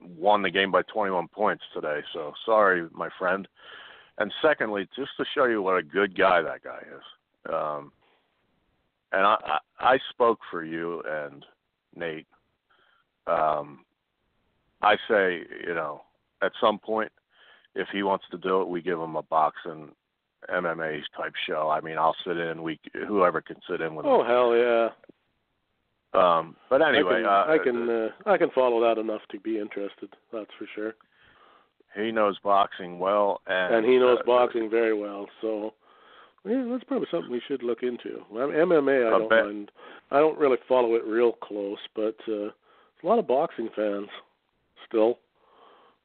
[0.00, 2.00] won the game by 21 points today.
[2.12, 3.46] So sorry, my friend.
[4.18, 7.92] And secondly, just to show you what a good guy that guy is, um,
[9.12, 11.44] and I, I, I spoke for you and
[11.96, 12.26] Nate
[13.26, 13.80] um,
[14.82, 16.02] I say, you know,
[16.42, 17.12] at some point,
[17.74, 19.90] if he wants to do it, we give him a boxing
[20.52, 21.68] MMA type show.
[21.70, 22.62] I mean, I'll sit in.
[22.62, 24.06] We whoever can sit in with.
[24.06, 24.88] Oh hell yeah!
[26.12, 29.38] Um, but anyway, I can I uh, can, uh, I can follow that enough to
[29.40, 30.10] be interested.
[30.32, 30.94] That's for sure.
[31.94, 35.26] he knows boxing well, and And he knows uh, boxing very well.
[35.40, 35.74] So
[36.44, 38.24] yeah, that's probably something we should look into.
[38.32, 39.44] MMA, I I don't bet.
[39.44, 39.70] mind.
[40.10, 44.08] I don't really follow it real close, but uh, a lot of boxing fans
[44.88, 45.18] still,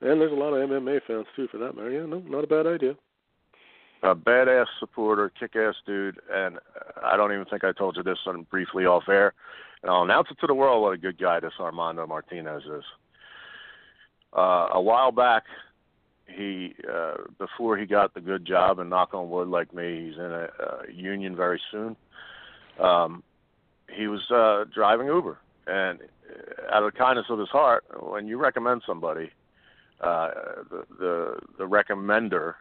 [0.01, 1.91] and there's a lot of MMA fans too, for that matter.
[1.91, 2.95] Yeah, no, not a bad idea.
[4.03, 6.59] a badass supporter, kick-ass dude, and
[7.03, 9.33] I don't even think I told you this on briefly off air,
[9.81, 12.83] and I'll announce it to the world what a good guy this Armando Martinez is.
[14.35, 15.43] Uh, a while back,
[16.27, 20.17] he uh, before he got the good job, and knock on wood, like me, he's
[20.17, 21.95] in a, a union very soon.
[22.79, 23.23] Um,
[23.95, 28.27] he was uh, driving Uber, and uh, out of the kindness of his heart, when
[28.27, 29.31] you recommend somebody,
[30.01, 30.29] uh,
[30.69, 32.55] the the the recommender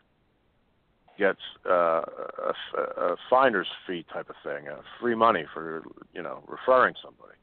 [1.18, 6.42] gets uh, a, a finder's fee type of thing, uh, free money for you know
[6.46, 7.36] referring somebody.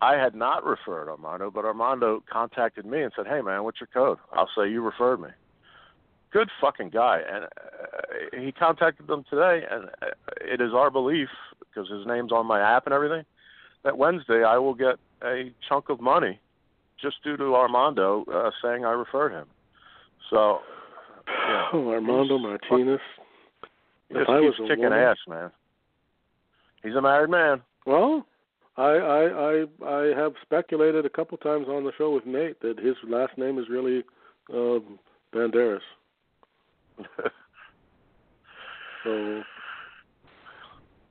[0.00, 3.88] I had not referred Armando, but Armando contacted me and said, "Hey man, what's your
[3.92, 5.28] code?" I'll say you referred me.
[6.32, 10.06] Good fucking guy, and uh, he contacted them today, and uh,
[10.40, 11.28] it is our belief
[11.60, 13.24] because his name's on my app and everything
[13.84, 16.40] that Wednesday I will get a chunk of money
[17.00, 19.46] just due to Armando uh, saying I referred him.
[20.30, 20.60] So
[21.26, 21.68] yeah.
[21.72, 23.00] Oh, Armando Martinez.
[24.08, 25.50] He If I was a kicking woman- ass, man.
[26.82, 27.62] He's a married man.
[27.86, 28.26] Well,
[28.76, 32.78] I I I I have speculated a couple times on the show with Nate that
[32.78, 34.02] his last name is really
[34.52, 34.98] um,
[35.34, 35.80] Banderas.
[39.04, 39.42] So,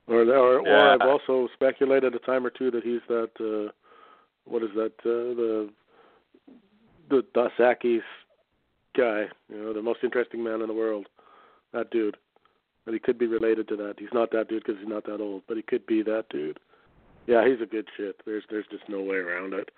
[0.08, 3.72] or or, or I've also speculated a time or two that he's that uh,
[4.46, 5.70] what is that uh, the
[7.10, 8.00] the Dos Equis
[8.96, 11.08] guy, you know, the most interesting man in the world,
[11.74, 12.18] that dude.
[12.86, 13.96] But he could be related to that.
[14.00, 16.60] He's not that dude because he's not that old, but he could be that dude.
[17.28, 18.20] Yeah, he's a good shit.
[18.26, 19.70] There's there's just no way around it.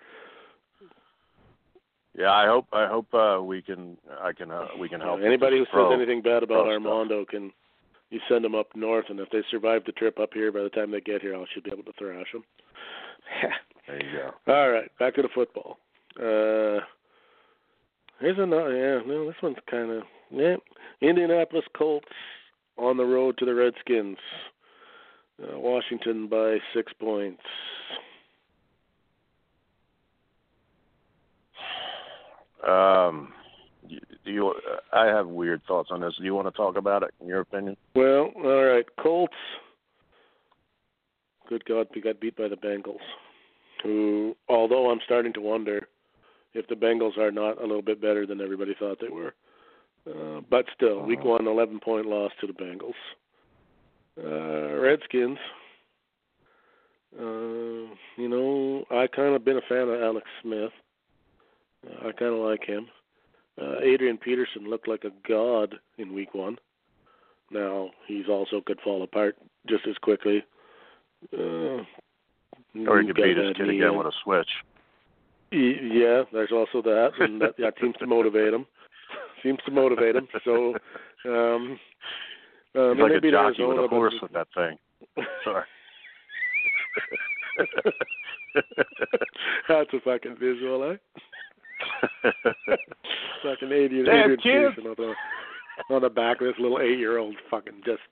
[2.18, 5.18] yeah, I hope I hope uh, we can I can uh, we can help.
[5.18, 6.86] with Anybody who this says anything bad about pro stuff.
[6.86, 7.52] Armando can
[8.10, 10.70] you send them up north, and if they survive the trip up here, by the
[10.70, 12.44] time they get here, I should be able to thrash them.
[13.86, 14.50] There you go.
[14.50, 15.76] All right, back to the football.
[16.18, 16.80] Uh,
[18.24, 18.74] here's another.
[18.74, 20.56] Yeah, no, this one's kind of yeah.
[21.00, 22.06] Indianapolis Colts
[22.76, 24.18] on the road to the Redskins.
[25.42, 27.42] Uh, Washington by six points.
[32.66, 33.32] Um,
[33.88, 34.54] do you?
[34.92, 36.14] I have weird thoughts on this.
[36.18, 37.10] Do you want to talk about it?
[37.20, 37.76] In your opinion?
[37.94, 39.34] Well, all right, Colts.
[41.48, 42.96] Good God, we got beat by the Bengals.
[43.82, 45.88] Who, although I'm starting to wonder
[46.54, 49.34] if the Bengals are not a little bit better than everybody thought they were.
[50.08, 52.92] Uh, but still, week one, 11 point loss to the Bengals.
[54.22, 55.38] Uh, Redskins.
[57.18, 60.72] Uh, you know, I kind of been a fan of Alex Smith.
[61.86, 62.88] Uh, I kind of like him.
[63.60, 66.58] Uh, Adrian Peterson looked like a god in week one.
[67.50, 69.36] Now he's also could fall apart
[69.68, 70.44] just as quickly.
[71.32, 71.84] Uh,
[72.86, 74.48] Or he could beat his kid again with a switch.
[75.54, 78.66] Yeah, there's also that, and that, that seems to motivate him.
[79.42, 80.26] seems to motivate him.
[80.44, 80.74] So,
[81.26, 81.78] um,
[82.76, 84.76] um, He's like a jockey with a horse with that thing.
[85.44, 85.64] Sorry.
[89.68, 90.96] That's a fucking visual, eh?
[93.42, 94.40] fucking Adrian, Damn, Adrian.
[94.42, 98.02] Peterson on the, on the back of this little eight-year-old, fucking just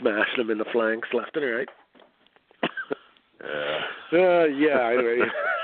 [0.00, 1.68] smashed him in the flanks left and right.
[4.12, 4.18] yeah.
[4.18, 5.18] Uh, yeah, anyway,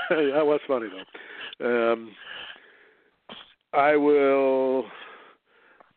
[0.33, 0.87] that was funny
[1.59, 1.93] though.
[1.93, 2.11] Um,
[3.73, 4.85] I will.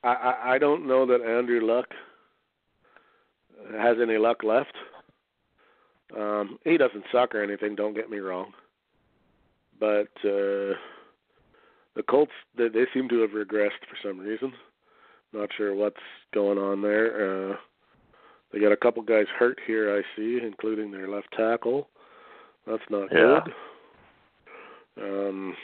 [0.03, 1.87] I, I I don't know that Andrew Luck
[3.79, 4.75] has any luck left.
[6.17, 7.75] Um, he doesn't suck or anything.
[7.77, 8.53] Don't get me wrong,
[9.79, 10.75] but uh,
[11.95, 14.53] the Colts they, they seem to have regressed for some reason.
[15.33, 15.97] Not sure what's
[16.35, 17.53] going on there.
[17.53, 17.57] Uh,
[18.53, 21.89] they got a couple guys hurt here, I see, including their left tackle.
[22.67, 23.41] That's not Yeah.
[23.45, 23.55] good.
[24.97, 25.55] Um,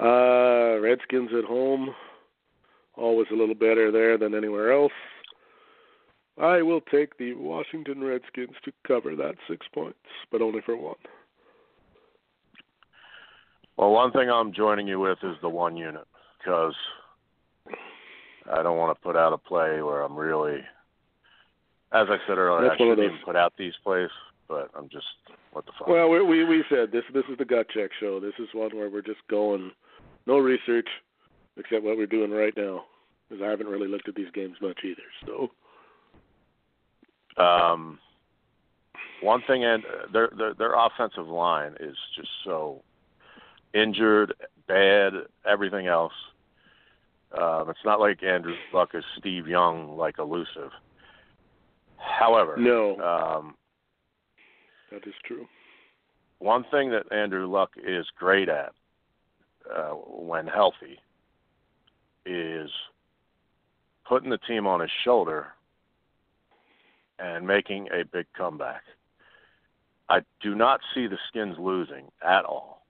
[0.00, 1.94] uh, Redskins at home,
[2.96, 4.92] always a little better there than anywhere else.
[6.38, 9.98] I will take the Washington Redskins to cover that six points,
[10.30, 10.96] but only for one.
[13.76, 16.06] Well, one thing I'm joining you with is the one unit
[16.38, 16.74] because
[18.52, 20.58] I don't want to put out a play where I'm really,
[21.92, 24.10] as I said earlier, That's I shouldn't even put out these plays,
[24.48, 25.06] but I'm just
[25.56, 25.88] what the fuck.
[25.88, 28.20] Well, we we we said this this is the gut check show.
[28.20, 29.70] This is one where we're just going,
[30.26, 30.88] no research,
[31.56, 32.84] except what we're doing right now,
[33.28, 35.02] because I haven't really looked at these games much either.
[35.26, 35.50] So
[37.36, 37.98] Um,
[39.22, 42.82] one thing, and uh, their their their offensive line is just so
[43.74, 44.34] injured,
[44.68, 45.12] bad,
[45.48, 46.12] everything else.
[47.38, 50.70] Um, it's not like Andrew Luck is Steve Young, like elusive.
[51.96, 53.54] However, no, um,
[54.90, 55.46] that is true.
[56.38, 58.72] one thing that Andrew Luck is great at
[59.74, 60.98] uh, when healthy
[62.24, 62.70] is
[64.08, 65.48] putting the team on his shoulder
[67.18, 68.82] and making a big comeback.
[70.08, 72.86] I do not see the Skins losing at all.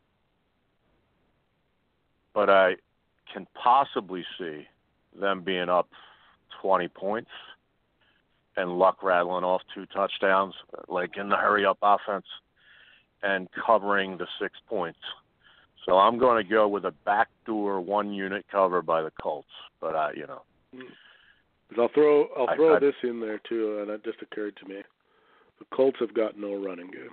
[2.34, 2.76] But I
[3.32, 4.66] can possibly see
[5.18, 5.88] them being up
[6.60, 7.30] 20 points
[8.56, 10.54] and Luck rattling off two touchdowns,
[10.88, 12.26] like in the hurry up offense
[13.22, 14.98] and covering the six points.
[15.84, 19.48] So I'm going to go with a backdoor one unit cover by the Colts.
[19.80, 20.42] But I, you know,
[21.78, 24.82] I'll throw I'll throw I- this in there too, and it just occurred to me.
[25.58, 27.10] The Colts have got no running game.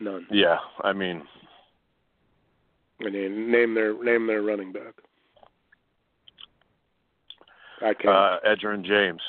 [0.00, 0.26] None.
[0.30, 1.22] yeah, I mean,
[3.00, 4.94] I mean, name their name their running back.
[7.80, 8.08] I can't.
[8.08, 9.20] uh, Edgerrin James.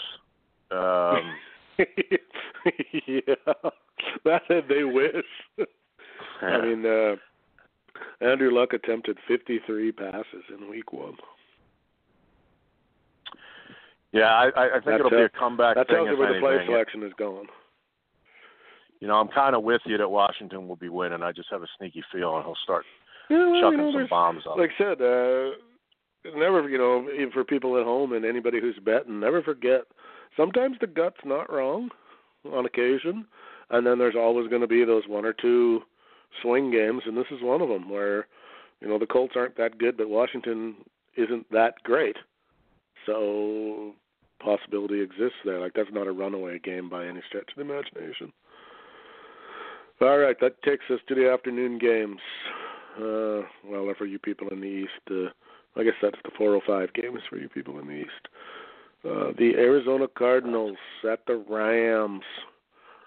[0.71, 1.35] Um,
[3.07, 3.35] yeah,
[4.25, 5.67] that they wish.
[6.41, 7.15] I mean, uh,
[8.25, 11.13] Andrew Luck attempted 53 passes in week one.
[14.11, 16.57] yeah, I, I think That it'll be a comeback That tells you where the play
[16.65, 17.47] selection is going.
[19.01, 21.21] You know, I'm kind of with you that Washington will be winning.
[21.21, 22.85] I just have a sneaky feeling he'll start
[23.29, 24.57] Yeah, well, you chucking know, some bombs up.
[24.57, 25.51] like I said, uh,
[26.37, 29.81] never, you know, even for people at home and anybody who's betting, never forget.
[30.37, 31.89] Sometimes the gut's not wrong,
[32.51, 33.25] on occasion,
[33.69, 35.81] and then there's always going to be those one or two
[36.41, 38.27] swing games, and this is one of them where,
[38.81, 40.75] you know, the Colts aren't that good, but Washington
[41.17, 42.17] isn't that great.
[43.05, 43.93] So
[44.39, 45.59] possibility exists there.
[45.59, 48.31] Like that's not a runaway game by any stretch of the imagination.
[50.01, 52.19] All right, that takes us to the afternoon games.
[52.97, 55.29] Uh, well, for you people in the East, uh,
[55.79, 58.27] I guess that's the 405 games for you people in the East.
[59.05, 60.77] Uh, the Arizona Cardinals
[61.09, 62.23] at the Rams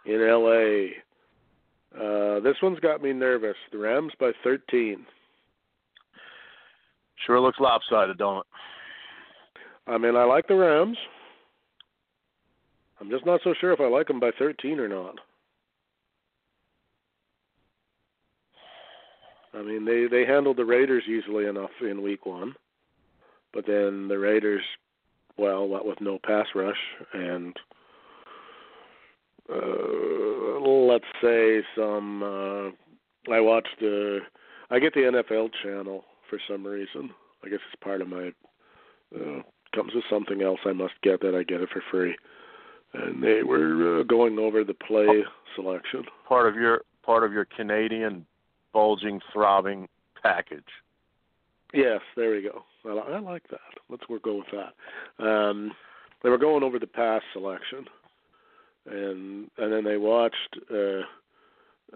[0.07, 0.93] in LA.
[1.99, 3.57] Uh, this one's got me nervous.
[3.73, 5.05] The Rams by 13.
[7.27, 9.91] Sure looks lopsided, don't it?
[9.91, 10.97] I mean, I like the Rams.
[13.01, 15.17] I'm just not so sure if I like them by 13 or not.
[19.55, 22.55] I mean, they they handled the Raiders easily enough in Week One,
[23.53, 24.63] but then the Raiders,
[25.39, 26.77] well, what with no pass rush
[27.13, 27.57] and
[29.51, 32.23] uh, let's say some.
[32.23, 34.21] Uh, I watched the.
[34.71, 37.11] I get the NFL channel for some reason.
[37.45, 38.33] I guess it's part of my.
[39.15, 39.43] Uh,
[39.75, 42.17] comes with something else I must get that I get it for free,
[42.93, 45.25] and they were uh, going over the play
[45.55, 46.05] selection.
[46.27, 48.27] Part of your part of your Canadian
[48.75, 49.89] bulging, throbbing
[50.23, 50.63] package.
[51.73, 52.63] Yes, there we go.
[52.85, 53.61] I, I like that.
[53.89, 55.25] Let's we'll go with that.
[55.25, 55.73] Um,
[56.23, 57.87] they were going over the pass selection,
[58.87, 61.03] and and then they watched uh,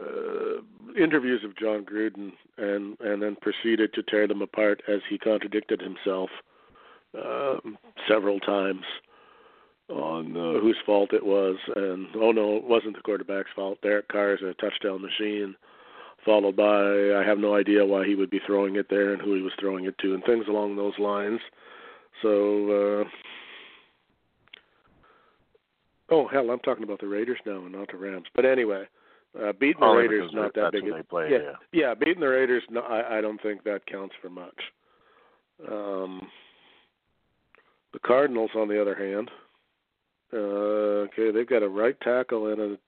[0.01, 0.61] uh,
[0.99, 5.81] interviews of Jon Gruden, and and then proceeded to tear them apart as he contradicted
[5.81, 6.31] himself
[7.15, 7.77] um,
[8.09, 8.85] several times
[9.89, 13.79] on uh, whose fault it was, and oh no, it wasn't the quarterback's fault.
[13.83, 15.55] Derek Carr is a touchdown machine
[16.25, 19.35] followed by I have no idea why he would be throwing it there and who
[19.35, 21.41] he was throwing it to and things along those lines.
[22.23, 23.09] So uh
[26.11, 28.27] Oh hell, I'm talking about the Raiders now and not the Rams.
[28.35, 28.85] But anyway,
[29.41, 30.89] uh beating the oh, Raiders not that big.
[30.89, 34.15] A, play, yeah, yeah, yeah, beating the Raiders no I, I don't think that counts
[34.21, 34.61] for much.
[35.69, 36.29] Um
[37.93, 39.31] the Cardinals on the other hand,
[40.33, 42.79] uh okay, they've got a right tackle and a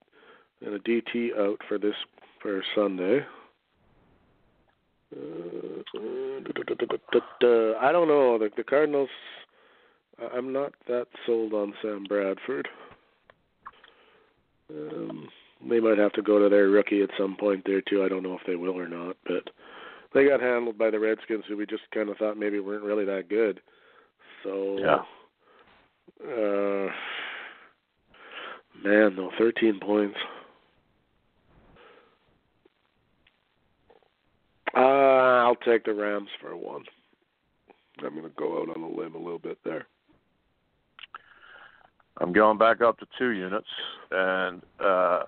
[0.64, 1.94] and a DT out for this
[2.44, 3.20] for Sunday.
[5.16, 5.80] Uh,
[7.80, 8.38] I don't know.
[8.38, 9.08] The, the Cardinals.
[10.32, 12.68] I'm not that sold on Sam Bradford.
[14.70, 15.28] Um,
[15.68, 18.04] they might have to go to their rookie at some point there too.
[18.04, 19.48] I don't know if they will or not, but
[20.12, 23.06] they got handled by the Redskins, who we just kind of thought maybe weren't really
[23.06, 23.60] that good.
[24.44, 25.02] So yeah.
[26.22, 26.90] Uh,
[28.84, 30.16] man, though, 13 points.
[34.76, 36.84] Uh, I'll take the Rams for one.
[37.98, 39.86] I'm going to go out on a limb a little bit there.
[42.18, 43.68] I'm going back up to two units,
[44.10, 45.24] and uh,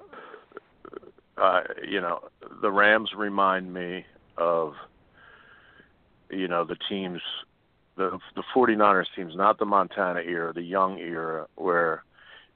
[1.36, 2.20] uh, you know
[2.62, 4.04] the Rams remind me
[4.36, 4.74] of
[6.30, 7.20] you know the teams,
[7.96, 12.04] the the 49ers teams, not the Montana era, the young era, where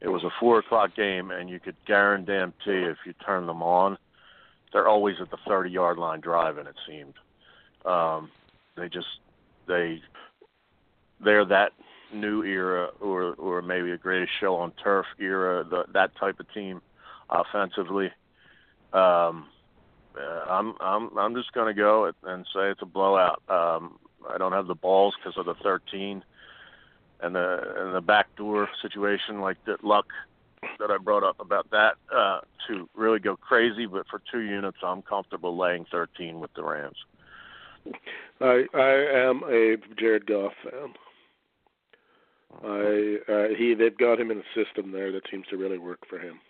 [0.00, 3.98] it was a four o'clock game and you could guarantee if you turn them on
[4.72, 6.66] they're always at the 30 yard line driving.
[6.66, 7.14] It seemed
[7.84, 8.30] um,
[8.76, 9.06] they just
[9.66, 10.00] they
[11.22, 11.72] they're that
[12.12, 16.52] new era or or maybe a greatest show on turf era the, that type of
[16.52, 16.80] team
[17.28, 18.06] offensively.
[18.92, 19.46] Um,
[20.18, 23.42] uh, I'm I'm I'm just to go and say it's a blowout.
[23.48, 23.98] Um,
[24.28, 26.22] I don't have the balls because of the 13
[27.22, 30.06] and the and the backdoor situation like that luck
[30.78, 34.78] that I brought up about that uh, to really go crazy, but for two units,
[34.82, 36.96] I'm comfortable laying 13 with the Rams.
[38.40, 40.94] I I am a Jared Goff fan.
[42.62, 46.00] I uh, he they've got him in a system there that seems to really work
[46.08, 46.40] for him.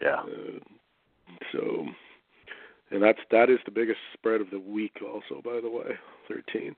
[0.00, 0.20] Yeah.
[0.20, 0.58] Uh,
[1.52, 1.86] so,
[2.90, 4.98] and that's that is the biggest spread of the week.
[5.02, 5.96] Also, by the way,
[6.28, 6.74] 13.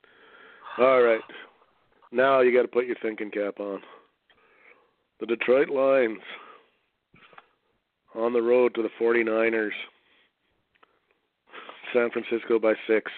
[0.78, 1.20] All right.
[2.10, 3.82] Now you got to put your thinking cap on.
[5.20, 6.20] The Detroit Lions
[8.14, 9.70] on the road to the 49ers.
[11.92, 13.10] San Francisco by six.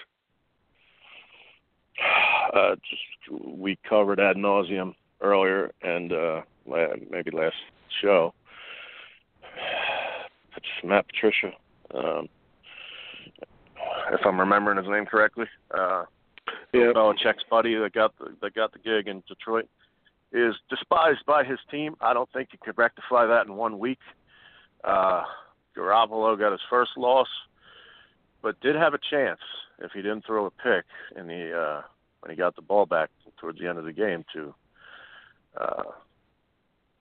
[2.52, 6.40] Uh, just we covered ad nauseum earlier, and uh,
[7.08, 7.54] maybe last
[8.02, 8.34] show.
[10.56, 11.52] It's Matt Patricia,
[11.94, 12.28] um,
[14.12, 15.46] if I'm remembering his name correctly.
[15.72, 16.06] Uh,
[16.72, 16.90] yeah.
[16.92, 19.68] Belichick's buddy that got the that got the gig in Detroit
[20.32, 21.96] is despised by his team.
[22.00, 23.98] I don't think he could rectify that in one week.
[24.84, 25.24] Uh,
[25.76, 27.28] Garoppolo got his first loss,
[28.42, 29.40] but did have a chance
[29.80, 30.84] if he didn't throw a pick
[31.16, 31.82] in the uh,
[32.20, 34.54] when he got the ball back towards the end of the game to
[35.60, 35.82] uh,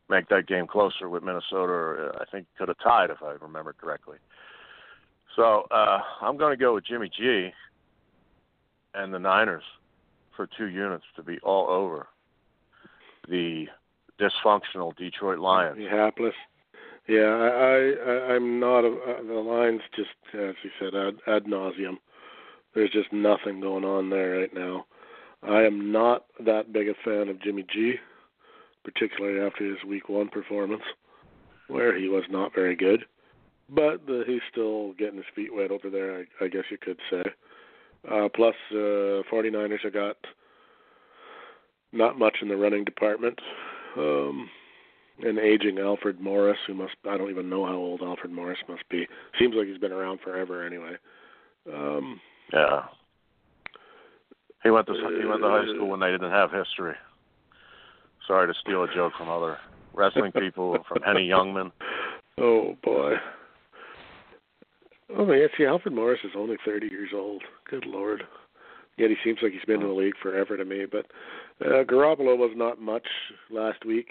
[0.09, 1.71] make that game closer with Minnesota.
[1.71, 4.17] Or uh, I think could have tied if I remember correctly.
[5.35, 7.51] So uh, I'm going to go with Jimmy G
[8.93, 9.63] and the Niners
[10.35, 12.07] for two units to be all over
[13.29, 13.67] the
[14.19, 15.77] dysfunctional Detroit Lions.
[15.77, 16.33] The hapless.
[17.07, 19.81] Yeah, I, I I'm not a, uh, the Lions.
[19.95, 21.97] Just as you said, ad, ad nauseum.
[22.75, 24.85] There's just nothing going on there right now.
[25.41, 27.95] I am not that big a fan of Jimmy G,
[28.83, 30.83] particularly after his Week One performance,
[31.67, 33.05] where he was not very good.
[33.69, 36.99] But the, he's still getting his feet wet over there, I, I guess you could
[37.09, 37.23] say.
[38.09, 40.17] Uh, plus, uh, 49ers have got
[41.91, 43.39] not much in the running department.
[43.97, 44.49] Um,
[45.21, 48.87] an aging Alfred Morris, who must I don't even know how old Alfred Morris must
[48.89, 49.07] be.
[49.39, 50.93] Seems like he's been around forever anyway.
[51.71, 52.19] Um,
[52.53, 52.83] yeah.
[54.63, 56.95] He went to he went to high school when they didn't have history.
[58.27, 59.57] Sorry to steal a joke from other
[59.93, 61.71] wrestling people from Henny Youngman.
[62.41, 63.15] Oh boy.
[65.17, 67.43] Oh yeah, see Alfred Morris is only thirty years old.
[67.69, 68.23] Good lord.
[68.99, 70.85] Yet he seems like he's been in the league forever to me.
[70.85, 71.05] But
[71.65, 73.07] uh, Garoppolo was not much
[73.49, 74.07] last week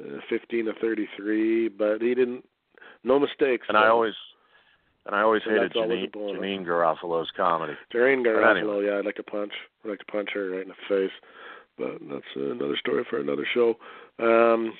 [0.00, 2.44] uh, 15 to 33, but he didn't.
[3.04, 3.66] No mistakes.
[3.68, 3.82] And though.
[3.82, 4.14] I always,
[5.06, 7.74] and I always and hated Janeane, Janeane Garofalo's comedy.
[7.94, 8.86] Janeane Garofalo, anyway.
[8.86, 9.52] yeah, I'd like to punch,
[9.84, 11.12] I'd like to punch her right in the face,
[11.76, 13.74] but that's another story for another show.
[14.18, 14.72] Um,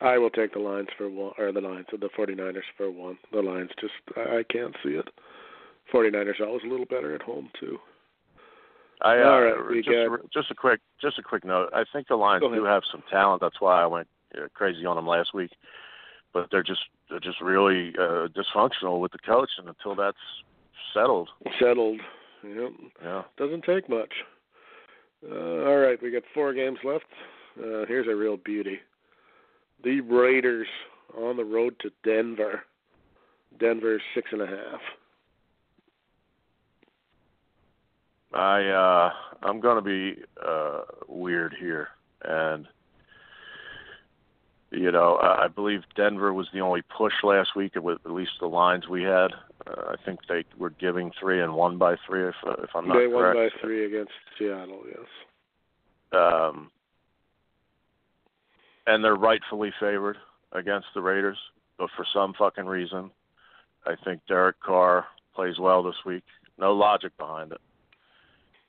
[0.00, 3.18] I will take the Lions for one, or the Lions, the 49ers for one.
[3.32, 5.08] The Lions just, I, I can't see it.
[5.92, 7.78] 49ers always a little better at home too.
[9.02, 11.70] I uh, All right, just, just a quick just a quick note.
[11.74, 13.40] I think the Lions do have some talent.
[13.40, 15.50] That's why I went uh, crazy on them last week.
[16.32, 20.16] But they're just they're just really uh, dysfunctional with the coach, and until that's
[20.94, 21.28] settled,
[21.60, 22.00] settled,
[22.44, 22.70] yep.
[23.02, 24.12] yeah, doesn't take much.
[25.28, 27.04] Uh, all right, we got four games left.
[27.58, 28.78] Uh, here's a real beauty.
[29.82, 30.68] The Raiders
[31.16, 32.62] on the road to Denver.
[33.58, 34.80] Denver six and a half.
[38.32, 39.10] I uh
[39.42, 41.88] I'm going to be uh weird here
[42.22, 42.66] and
[44.72, 48.46] you know, I believe Denver was the only push last week with at least the
[48.46, 49.32] lines we had.
[49.66, 52.86] Uh, I think they were giving 3 and 1 by 3 if uh, if I'm
[52.86, 53.34] not they correct.
[53.34, 55.06] They won by 3 against Seattle, yes.
[56.12, 56.70] Um
[58.86, 60.16] and they're rightfully favored
[60.52, 61.38] against the Raiders,
[61.78, 63.10] but for some fucking reason,
[63.86, 66.24] I think Derek Carr plays well this week.
[66.58, 67.60] No logic behind it.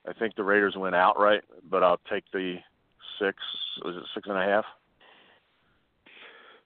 [0.07, 2.57] I think the Raiders win outright, but I'll take the
[3.19, 3.37] six.
[3.85, 4.65] Is it six and a half?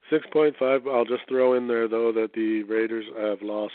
[0.09, 0.88] Six point five.
[0.88, 3.73] I'll just throw in there though that the Raiders have lost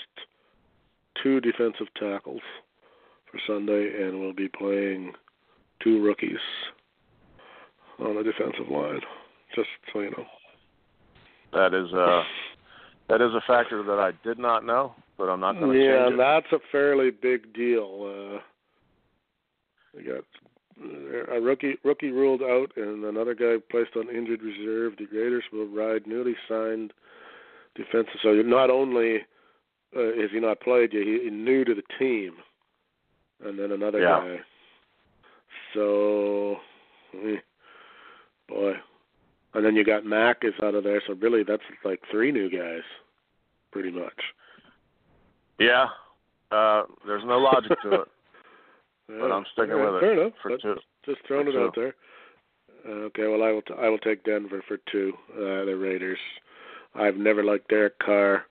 [1.22, 2.42] two defensive tackles
[3.30, 5.12] for Sunday and will be playing
[5.82, 6.38] two rookies
[7.98, 9.00] on the defensive line.
[9.54, 10.24] Just so you know.
[11.52, 12.22] That is uh
[13.08, 16.04] that is a factor that I did not know, but I'm not going to yeah,
[16.04, 16.18] change it.
[16.18, 18.36] Yeah, that's a fairly big deal.
[18.36, 18.38] Uh,
[19.94, 20.24] they got
[21.32, 24.94] a rookie rookie ruled out and another guy placed on injured reserve.
[24.98, 26.92] The Raiders will ride newly signed
[27.74, 28.20] defensive.
[28.22, 29.18] So not only
[29.96, 32.34] uh, is he not played yet, he's new to the team,
[33.44, 34.20] and then another yeah.
[34.20, 34.36] guy.
[35.74, 36.56] So,
[38.48, 38.72] boy,
[39.54, 41.02] and then you got Mack is out of there.
[41.06, 42.82] So really, that's like three new guys,
[43.72, 44.20] pretty much.
[45.58, 45.86] Yeah,
[46.50, 48.08] uh, there's no logic to it.
[49.18, 50.32] But I'm sticking right, with fair it enough.
[50.42, 50.76] for That's two.
[51.04, 51.60] Just throwing for it two.
[51.64, 51.94] out there.
[52.88, 55.12] Uh, okay, well I will t- I will take Denver for two.
[55.34, 56.18] Uh, the Raiders.
[56.94, 58.46] I've never liked Derek Carr.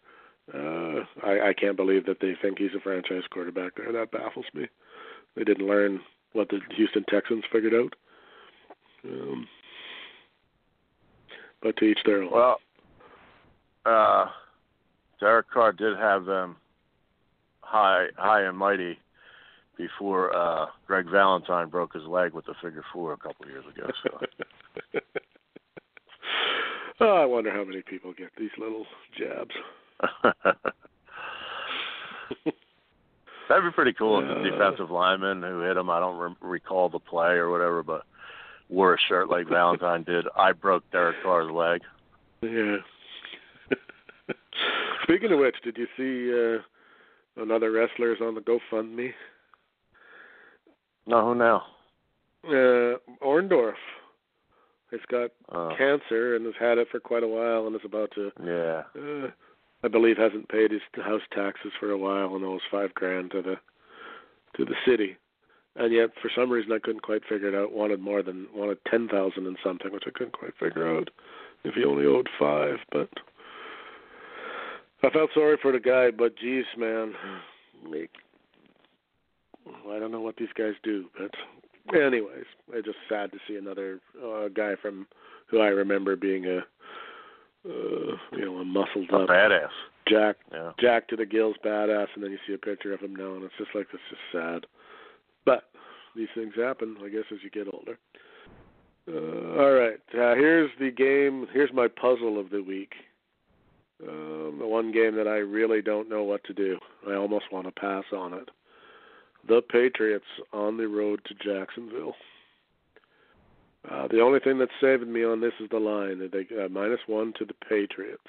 [0.53, 3.91] Uh, I, I can't believe that they think he's a franchise quarterback there.
[3.91, 4.67] That baffles me.
[5.35, 5.99] They didn't learn
[6.33, 7.93] what the Houston Texans figured out.
[9.05, 9.47] Um,
[11.61, 12.31] but to each their own.
[12.31, 12.59] Well,
[13.85, 14.25] uh,
[15.19, 16.55] Derek Carr did have them
[17.61, 18.97] high, high and mighty
[19.79, 23.63] before uh, Greg Valentine broke his leg with the figure four a couple of years
[23.73, 23.89] ago.
[24.03, 24.99] So.
[26.99, 28.85] oh, I wonder how many people get these little
[29.17, 29.55] jabs.
[33.47, 36.35] That'd be pretty cool if Uh, the defensive lineman who hit him, I don't re-
[36.41, 38.03] recall the play or whatever, but
[38.67, 40.25] wore a shirt like Valentine did.
[40.37, 41.81] I broke Derek Carr's leg.
[42.41, 42.77] Yeah.
[45.03, 49.13] Speaking of which, did you see uh, another wrestler is on the GoFundMe?
[51.09, 51.63] No, who now?
[52.47, 53.73] Uh, Orndorff
[54.91, 58.11] has got Uh, cancer and has had it for quite a while and is about
[58.11, 58.83] to, yeah.
[58.95, 59.31] uh,
[59.83, 63.41] I believe, hasn't paid his house taxes for a while and owes five grand to
[63.41, 63.57] the
[64.55, 65.17] to the city.
[65.75, 67.71] And yet, for some reason, I couldn't quite figure it out.
[67.71, 71.09] Wanted more than wanted ten thousand and something, which I couldn't quite figure out.
[71.63, 73.09] If he only owed five, but
[75.03, 76.11] I felt sorry for the guy.
[76.11, 77.13] But geez, man,
[79.85, 81.31] like I don't know what these guys do, but
[81.97, 85.07] anyways, it's just sad to see another uh, guy from
[85.47, 86.57] who I remember being a
[87.67, 89.69] uh, you know a muscled A up badass.
[90.07, 90.71] Jack Yeah.
[90.79, 93.43] Jack to the gills badass, and then you see a picture of him now, and
[93.43, 94.65] it's just like it's just sad.
[95.45, 95.65] But
[96.15, 97.97] these things happen, I guess, as you get older.
[99.07, 101.47] Uh, all right, uh, here's the game.
[101.51, 102.93] Here's my puzzle of the week.
[104.07, 106.77] Um, the one game that I really don't know what to do.
[107.07, 108.49] I almost want to pass on it.
[109.49, 112.13] The Patriots on the road to Jacksonville.
[113.89, 116.29] Uh, the only thing that's saving me on this is the line.
[116.31, 118.21] They uh, minus one to the Patriots.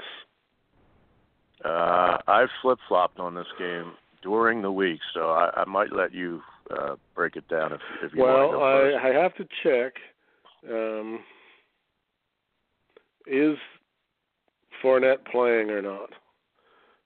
[1.62, 3.93] Uh, I've flip flopped on this game
[4.23, 6.41] during the week, so I, I might let you
[6.71, 9.05] uh, break it down if, if you well, want to go first.
[9.05, 9.93] I, I have to check.
[10.71, 11.21] Um,
[13.27, 13.59] is
[14.83, 16.11] Fournette playing or not?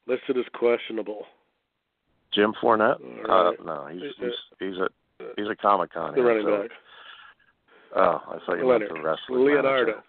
[0.07, 1.25] Listed as questionable.
[2.35, 3.01] Jim Fournette?
[3.29, 3.59] All right.
[3.61, 4.89] Uh, no, he's Uh, he's he's a
[5.37, 6.15] he's a Comic Con.
[6.15, 6.71] The running back.
[7.97, 8.91] Oh, I thought you Leonard.
[8.91, 10.03] meant the wrestling Leonardo.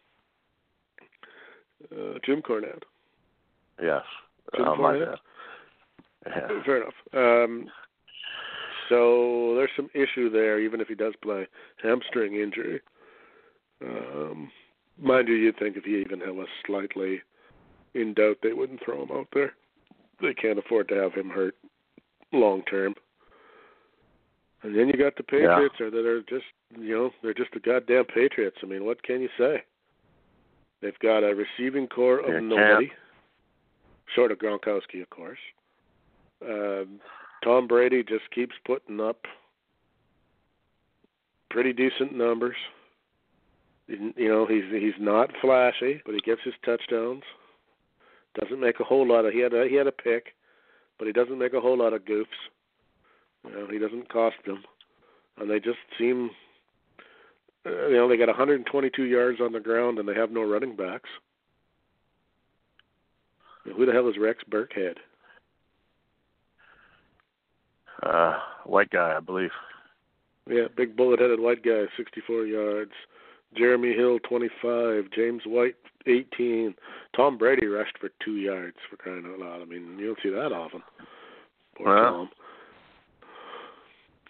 [1.91, 2.83] Uh, Jim Cornette.
[3.81, 4.01] Yes.
[4.55, 5.19] Jim oh, bad.
[6.25, 6.47] Yeah.
[6.65, 6.93] Fair enough.
[7.13, 7.67] Um,
[8.89, 11.47] so there's some issue there, even if he does play
[11.81, 12.81] hamstring injury.
[13.83, 14.49] Um,
[14.99, 17.21] mind you, you'd think if he even was slightly
[17.93, 19.53] in doubt, they wouldn't throw him out there.
[20.21, 21.55] They can't afford to have him hurt
[22.39, 22.95] long term.
[24.63, 26.45] And then you got the Patriots, or that are just
[26.79, 28.57] you know they're just the goddamn Patriots.
[28.63, 29.63] I mean, what can you say?
[30.81, 32.91] They've got a receiving corps of nobody,
[34.13, 35.39] short of Gronkowski, of course.
[36.47, 36.99] Um,
[37.43, 39.25] Tom Brady just keeps putting up
[41.49, 42.55] pretty decent numbers.
[43.87, 47.23] You you know, he's he's not flashy, but he gets his touchdowns.
[48.39, 50.35] Doesn't make a whole lot of he had a he had a pick,
[50.97, 52.25] but he doesn't make a whole lot of goofs.
[53.45, 54.63] You know, he doesn't cost them,
[55.37, 56.31] and they just seem.
[57.65, 60.75] Uh, you know, they got 122 yards on the ground, and they have no running
[60.75, 61.09] backs.
[63.63, 64.97] Who the hell is Rex Burkhead?
[68.03, 69.49] Uh, white guy, I believe.
[70.47, 72.91] Yeah, big bullet-headed white guy, 64 yards.
[73.57, 75.05] Jeremy Hill, 25.
[75.15, 75.75] James White,
[76.07, 76.75] 18.
[77.15, 79.61] Tom Brady rushed for two yards for crying out loud.
[79.61, 80.81] I mean, you don't see that often.
[81.77, 82.03] Poor Well.
[82.03, 82.29] Tom.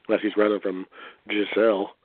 [0.07, 0.85] Unless he's running from
[1.27, 1.95] Gisele.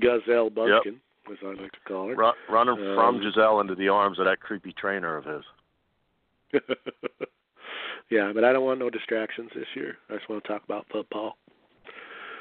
[0.00, 2.14] Gazelle Buskin, as I like to call her.
[2.14, 5.42] Run, running Um, from Gisele into the arms of that creepy trainer of his.
[8.10, 9.98] yeah, but I don't want no distractions this year.
[10.08, 11.36] I just want to talk about football.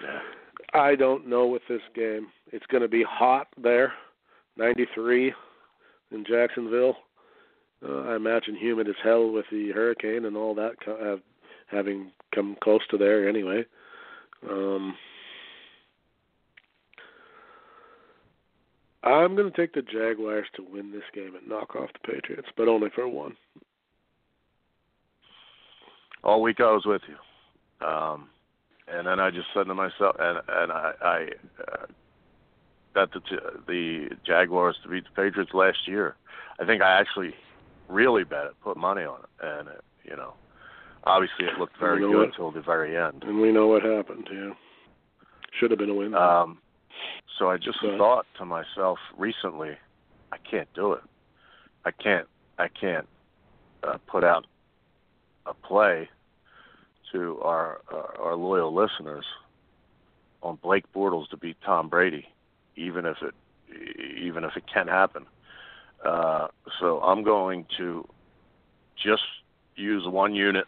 [0.04, 0.22] Yeah.
[0.74, 2.28] I don't know with this game.
[2.52, 3.94] It's going to be hot there,
[4.58, 5.34] 93
[6.12, 6.96] in Jacksonville.
[7.84, 11.22] Uh, I imagine humid as hell with the hurricane and all that co- have,
[11.68, 13.66] having come close to there anyway.
[14.50, 14.96] Um,
[19.04, 22.50] I'm going to take the Jaguars to win this game and knock off the Patriots,
[22.58, 23.36] but only for one.
[26.24, 27.88] All week I was with you.
[27.88, 28.28] Um,
[28.92, 31.28] and then I just said to myself, and and I, I
[31.68, 31.86] uh,
[32.94, 33.22] bet the
[33.68, 36.16] the Jaguars to beat the Patriots last year.
[36.60, 37.34] I think I actually
[37.88, 40.34] really bet it, put money on it, and it, you know,
[41.06, 42.36] obviously it looked very You know good what?
[42.36, 43.24] till the very end.
[43.24, 44.52] And we know what happened, yeah.
[45.60, 46.14] Should have been a win.
[46.14, 46.60] Um,
[47.38, 49.78] so I just But- thought to myself recently,
[50.32, 51.02] I can't do it.
[51.86, 52.28] I can't.
[52.60, 53.08] I can't
[53.84, 54.46] uh, put out
[55.46, 56.10] a play
[57.12, 59.26] to our uh, our loyal listeners
[60.42, 62.28] on Blake Bortles to beat Tom Brady,
[62.76, 63.36] even if it
[64.18, 65.26] even if it can happen.
[66.04, 66.48] Uh,
[66.80, 68.08] so I'm going to
[69.02, 69.24] just
[69.76, 70.66] use one unit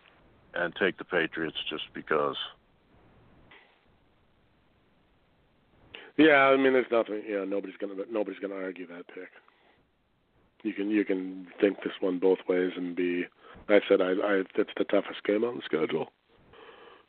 [0.54, 2.36] and take the Patriots just because.
[6.18, 7.24] Yeah, I mean, there's nothing.
[7.28, 9.30] Yeah, nobody's gonna nobody's gonna argue that pick.
[10.64, 13.26] You can you can think this one both ways and be.
[13.70, 16.12] I said I I it's the toughest game on the schedule,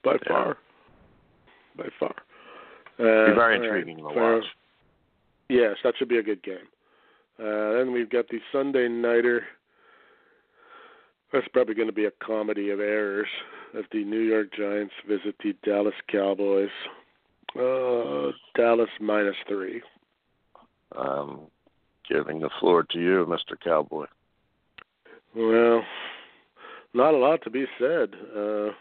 [0.03, 0.29] by Yeah.
[0.29, 0.57] far.
[1.77, 2.15] By far.
[2.99, 4.45] Be Uh, very all right, intriguing to watch.
[5.49, 6.69] Yes, that should be a good game.
[7.39, 9.47] Uh, then we've got the Sunday nighter.
[11.33, 13.29] That's probably going to be a comedy of errors
[13.75, 16.71] as the New York Giants visit the Dallas Cowboys.
[17.59, 19.83] Uh, Dallas minus three.
[20.95, 21.51] Um,
[22.09, 23.59] giving the floor to you, Mr.
[23.59, 24.07] Cowboy.
[25.35, 25.85] Well,
[26.93, 28.15] not a lot to be said.
[28.37, 28.73] Uh,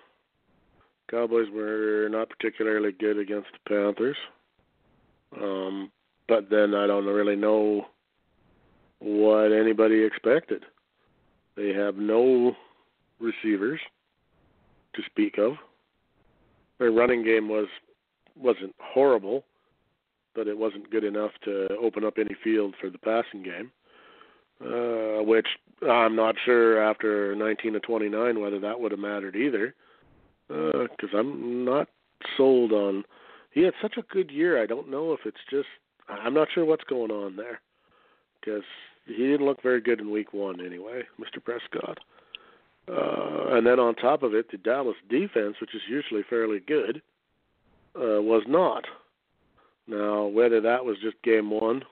[1.12, 4.18] Cowboys were not particularly good against the Panthers.
[5.40, 5.92] Um,
[6.28, 7.86] but then I don't really know
[9.00, 10.64] what anybody expected.
[11.58, 12.56] They have no
[13.20, 13.82] receivers
[14.96, 15.54] to speak of.
[16.80, 17.68] Their running game was
[18.38, 19.44] wasn't horrible,
[20.34, 23.72] but it wasn't good enough to open up any field for the passing game.
[24.64, 25.48] Uh, which
[25.90, 29.74] I'm not sure after 19 to 29 whether that would have mattered either,
[30.52, 31.88] because I'm not
[32.38, 33.04] sold on.
[33.52, 34.62] He had such a good year.
[34.62, 35.68] I don't know if it's just.
[36.10, 37.62] I'm not sure what's going on there,
[38.40, 38.64] because
[39.06, 41.44] he didn't look very good in Week One anyway, Mr.
[41.44, 42.00] Prescott.
[42.88, 47.02] Uh, and then on top of it, the Dallas defense, which is usually fairly good,
[47.96, 48.86] uh, was not.
[49.88, 51.84] Now, whether that was just game one,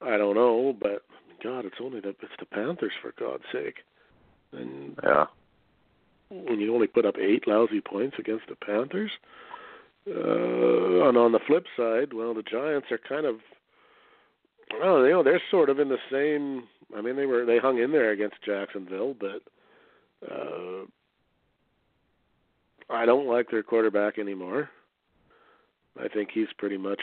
[0.00, 0.76] I don't know.
[0.80, 1.02] But
[1.42, 3.76] God, it's only the it's the Panthers for God's sake,
[4.52, 5.26] and Yeah.
[6.28, 9.10] When you only put up eight lousy points against the Panthers.
[10.08, 13.36] Uh, and on the flip side, well, the Giants are kind of,
[14.82, 16.64] oh, you know, they're sort of in the same.
[16.96, 19.42] I mean, they were they hung in there against Jacksonville, but
[20.30, 20.84] uh,
[22.88, 24.70] I don't like their quarterback anymore.
[26.00, 27.00] I think he's pretty much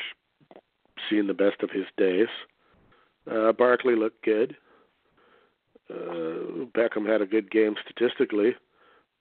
[1.10, 2.28] seen the best of his days.
[3.30, 4.56] Uh, Barkley looked good.
[5.90, 8.56] Uh, Beckham had a good game statistically,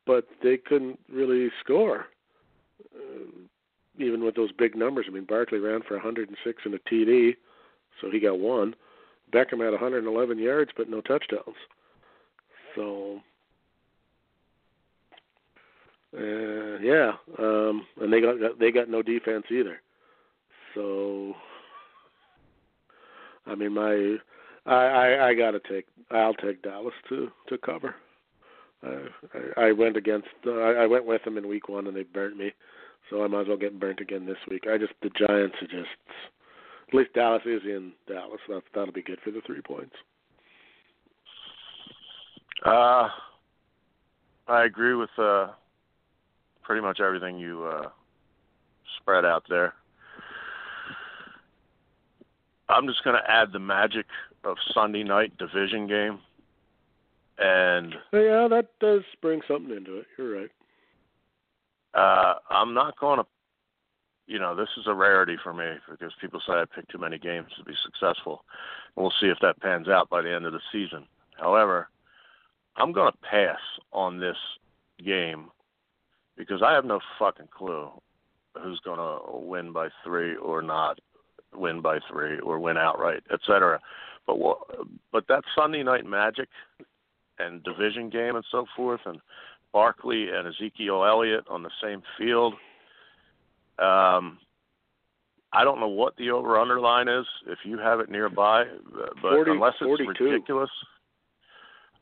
[0.07, 2.07] but they couldn't really score,
[2.94, 3.46] uh,
[3.98, 5.07] even with those big numbers.
[5.09, 7.36] I mean, Barkley ran for 106 and a TD,
[8.00, 8.74] so he got one.
[9.32, 11.57] Beckham had 111 yards, but no touchdowns.
[12.74, 13.20] So,
[16.16, 19.80] uh, yeah, um, and they got they got no defense either.
[20.74, 21.34] So,
[23.46, 24.16] I mean, my
[24.66, 27.94] I I, I got to take I'll take Dallas to to cover.
[28.82, 32.02] I, I went against uh, I, I went with them in week one and they
[32.02, 32.52] burnt me,
[33.10, 34.64] so I might as well get burnt again this week.
[34.68, 35.88] I just the Giants are just
[36.88, 38.40] at least Dallas is in Dallas.
[38.48, 39.94] That that'll be good for the three points.
[42.64, 43.08] Uh,
[44.48, 45.48] I agree with uh,
[46.62, 47.88] pretty much everything you uh,
[49.00, 49.74] spread out there.
[52.68, 54.06] I'm just going to add the magic
[54.44, 56.20] of Sunday night division game,
[57.43, 60.07] and Yeah, that does bring something into it.
[60.16, 60.51] You're right.
[61.95, 63.26] uh, I'm not going to.
[64.28, 67.18] You know, this is a rarity for me because people say I pick too many
[67.18, 68.45] games to be successful.
[68.95, 71.07] We'll see if that pans out by the end of the season.
[71.38, 71.88] However,
[72.76, 73.59] I'm going to pass
[73.93, 74.36] on this
[75.05, 75.51] game
[76.36, 77.90] because I have no fucking clue
[78.62, 81.01] who's going to win by three or not
[81.55, 83.80] win by three or win outright, et cetera.
[84.26, 84.38] But
[85.11, 86.49] but that Sunday night magic
[87.38, 89.18] and division game and so forth, and
[89.72, 92.54] Barkley and Ezekiel Elliott on the same field.
[93.78, 94.38] Um,
[95.52, 98.64] I don't know what the over under line is if you have it nearby,
[98.94, 100.24] but 40 unless it's 42.
[100.24, 100.70] ridiculous,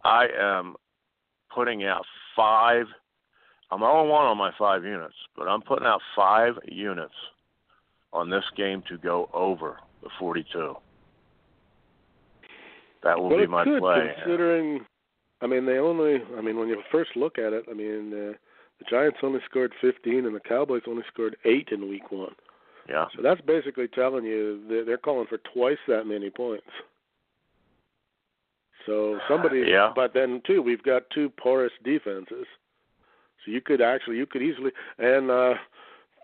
[0.05, 0.77] I am
[1.55, 2.05] putting out
[2.37, 2.87] five.
[3.73, 7.15] I'm 0 1 on my five units, but I'm putting out five units
[8.13, 10.77] on this game to go over the 42.
[13.03, 14.13] That will well, be my play.
[14.17, 14.81] considering.
[15.43, 16.19] I mean, they only.
[16.37, 18.33] I mean, when you first look at it, I mean, uh,
[18.79, 22.35] the Giants only scored 15, and the Cowboys only scored eight in Week One.
[22.89, 23.07] Yeah.
[23.15, 26.67] So that's basically telling you they're, they're calling for twice that many points.
[28.87, 29.93] So somebody, Yeah.
[29.95, 32.47] but then too, we've got two porous defenses.
[33.45, 35.55] So you could actually, you could easily, and uh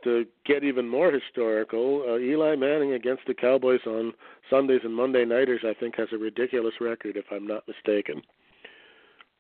[0.05, 4.13] to get even more historical, uh, Eli Manning against the Cowboys on
[4.49, 8.23] Sundays and Monday nighters, I think, has a ridiculous record, if I'm not mistaken.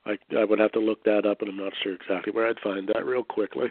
[0.06, 2.60] I I would have to look that up, and I'm not sure exactly where I'd
[2.60, 3.68] find that real quickly.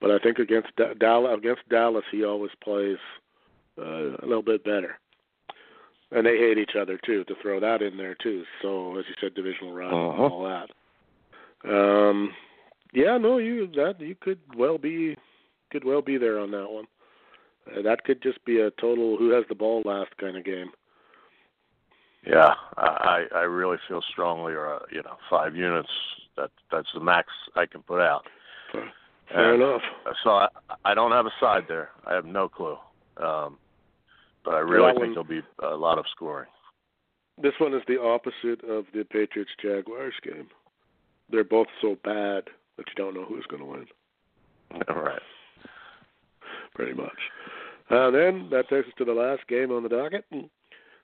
[0.00, 2.98] But I think against Da- Dallas, against Dallas, he always plays
[3.78, 4.98] uh, a little bit better.
[6.10, 7.24] And they hate each other too.
[7.24, 8.44] To throw that in there too.
[8.60, 10.24] So as you said, divisional rival Uh-huh.
[10.24, 10.68] and all that.
[11.64, 12.32] Um,
[12.92, 15.16] yeah, no, you that you could well be
[15.70, 16.84] could well be there on that one.
[17.66, 20.70] Uh, that could just be a total who has the ball last kind of game.
[22.26, 25.88] Yeah, I I really feel strongly, or uh, you know, five units.
[26.36, 28.26] That that's the max I can put out.
[28.72, 29.82] Fair And enough.
[30.24, 30.48] So I
[30.84, 31.90] I don't have a side there.
[32.06, 32.76] I have no clue.
[33.16, 33.58] Um,
[34.44, 36.48] but I really That think one- there'll be a lot of scoring.
[37.40, 40.48] This one is the opposite of the Patriots Jaguars game.
[41.30, 42.44] They're both so bad
[42.76, 43.86] that you don't know who's going to win.
[44.88, 45.22] All right.
[46.74, 47.18] pretty much.
[47.90, 50.24] Uh, then that takes us to the last game on the docket,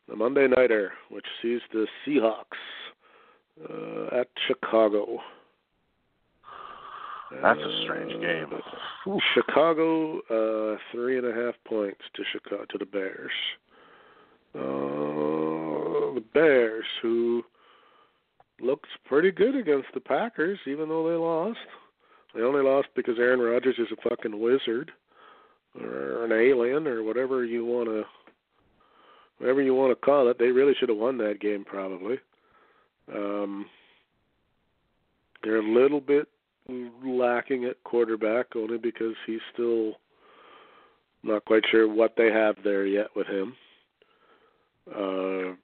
[0.08, 2.44] the Monday Nighter, which sees the Seahawks
[3.68, 5.18] uh, at Chicago.
[7.42, 9.20] That's a strange Uh, game.
[9.34, 13.32] Chicago, uh, three and a half points to Chicago to the Bears.
[14.54, 17.44] Uh, the Bears, who
[18.60, 21.58] looked pretty good against the Packers, even though they lost.
[22.34, 24.90] They only lost because Aaron Rodgers is a fucking wizard,
[25.78, 28.04] or an alien, or whatever you want to,
[29.38, 30.38] whatever you want to call it.
[30.38, 32.18] They really should have won that game, probably.
[33.14, 33.66] Um,
[35.42, 36.28] they're a little bit
[37.04, 39.94] lacking at quarterback only because he's still
[41.22, 43.54] not quite sure what they have there yet with him.
[44.90, 45.54] Uh,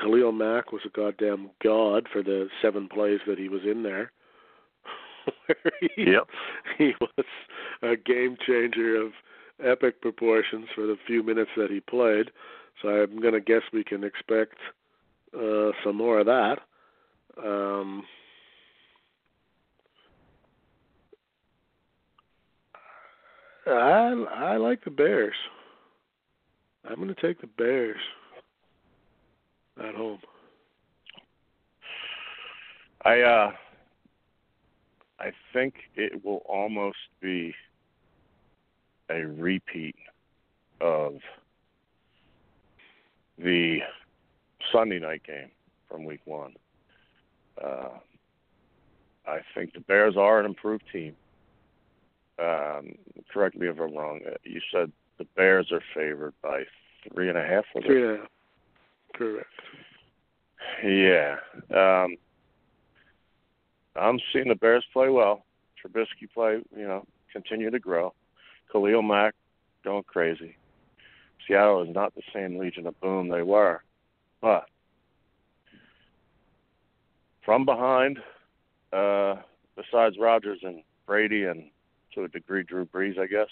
[0.00, 4.10] Khalil Mack was a goddamn god for the seven plays that he was in there.
[5.96, 6.26] He, Yep.
[6.78, 7.24] he was
[7.82, 9.12] a game changer of
[9.64, 12.30] epic proportions for the few minutes that he played.
[12.82, 14.56] So I'm going to guess we can expect
[15.36, 16.58] uh, some more of that.
[17.42, 18.04] Um,
[23.66, 25.34] I I like the Bears.
[26.88, 28.00] I'm going to take the Bears
[29.82, 30.18] at home.
[33.04, 33.52] I uh
[35.20, 37.54] I think it will almost be
[39.10, 39.96] a repeat
[40.80, 41.14] of
[43.38, 43.78] the
[44.72, 45.50] Sunday night game
[45.88, 46.54] from week one.
[47.62, 47.98] Uh,
[49.26, 51.14] I think the Bears are an improved team.
[52.38, 52.94] Um,
[53.32, 54.20] correct me if I'm wrong.
[54.26, 56.62] Uh, you said the Bears are favored by
[57.12, 57.64] three and a half.
[57.84, 58.28] Three and a half.
[59.14, 59.46] Correct.
[60.84, 61.36] Yeah.
[61.74, 62.16] Um,
[63.96, 65.44] I'm seeing the Bears play well.
[65.82, 68.12] Trubisky play, you know, continue to grow.
[68.72, 69.34] Khalil Mack
[69.84, 70.56] going crazy.
[71.46, 73.82] Seattle is not the same Legion of Boom they were,
[74.40, 74.66] but
[77.44, 78.18] from behind,
[78.92, 79.36] uh,
[79.76, 81.70] besides Rodgers and Brady and
[82.14, 83.48] to a degree Drew Brees, I guess.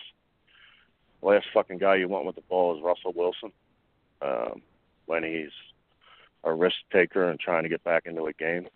[1.20, 3.53] Last fucking guy you want with the ball is Russell Wilson.
[4.20, 4.62] Um,
[5.07, 5.51] when he's
[6.45, 8.68] a risk taker and trying to get back into a game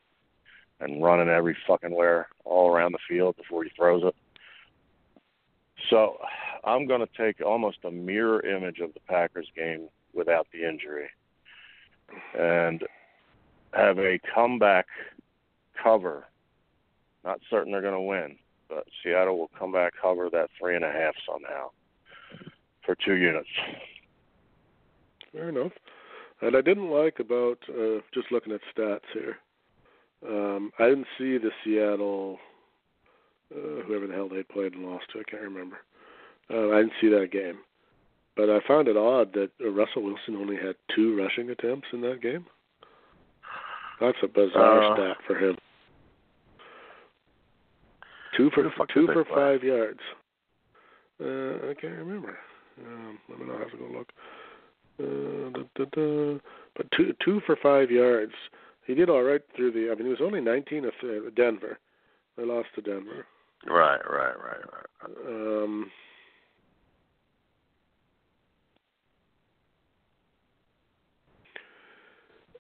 [0.81, 4.15] and running every fucking where all around the field before he throws it.
[5.89, 6.19] So
[6.67, 11.09] I'm going to take almost a mirror image of the Packers game without the injury
[12.37, 12.83] and
[13.73, 14.87] have a comeback
[15.81, 16.25] cover.
[17.25, 18.37] Not certain they're going to win,
[18.69, 21.71] but Seattle will come back cover that three and a half somehow
[22.85, 23.49] for two units.
[25.33, 25.73] Fair enough.
[26.41, 29.39] And I didn't like about uh, just looking at stats here.
[30.27, 32.39] Um, I didn't see the Seattle,
[33.55, 35.21] uh, whoever the hell they played and lost to.
[35.21, 35.79] I can't remember.
[36.53, 37.59] Uh, I didn't see that game,
[38.37, 42.21] but I found it odd that Russell Wilson only had two rushing attempts in that
[42.23, 42.47] game.
[44.01, 45.57] That's a bizarre Uh, stat for him.
[48.37, 49.35] Two for Who the fuck two for play?
[49.35, 50.01] five yards.
[51.21, 52.39] Uh, I can't remember.
[52.87, 53.55] Um, let me know.
[53.57, 54.13] I have to go look.
[55.01, 55.85] Uh, da, da,
[56.35, 56.39] da.
[56.77, 58.33] But two two for five yards.
[58.87, 59.91] He did all right through the.
[59.91, 61.79] I mean, he was only 19 of uh, Denver.
[62.37, 63.27] They lost to Denver.
[63.67, 65.27] Right, right, right, right.
[65.27, 65.91] Um,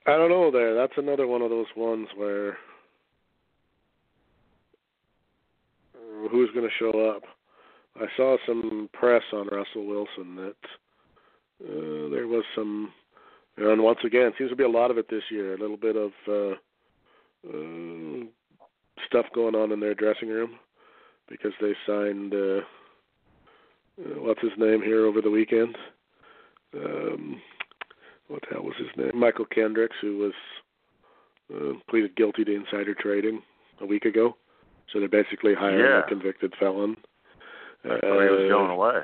[0.06, 0.50] I don't know.
[0.52, 2.50] There, that's another one of those ones where
[5.94, 7.22] uh, who's going to show up?
[7.96, 10.56] I saw some press on Russell Wilson that
[11.64, 12.92] uh, there was some,
[13.56, 15.54] and once again, seems to be a lot of it this year.
[15.54, 16.54] A little bit of uh,
[17.48, 18.24] uh,
[19.06, 20.58] stuff going on in their dressing room
[21.28, 22.60] because they signed uh,
[23.98, 25.76] uh, what's his name here over the weekend.
[26.74, 27.40] Um,
[28.28, 29.12] what the hell was his name?
[29.14, 30.32] Mychal Kendricks, who was
[31.54, 33.40] uh, pleaded guilty to insider trading
[33.80, 34.36] a week ago.
[34.92, 36.00] So they're basically hiring Yeah.
[36.00, 36.96] a convicted felon.
[37.84, 39.02] I thought he was Uh, going away.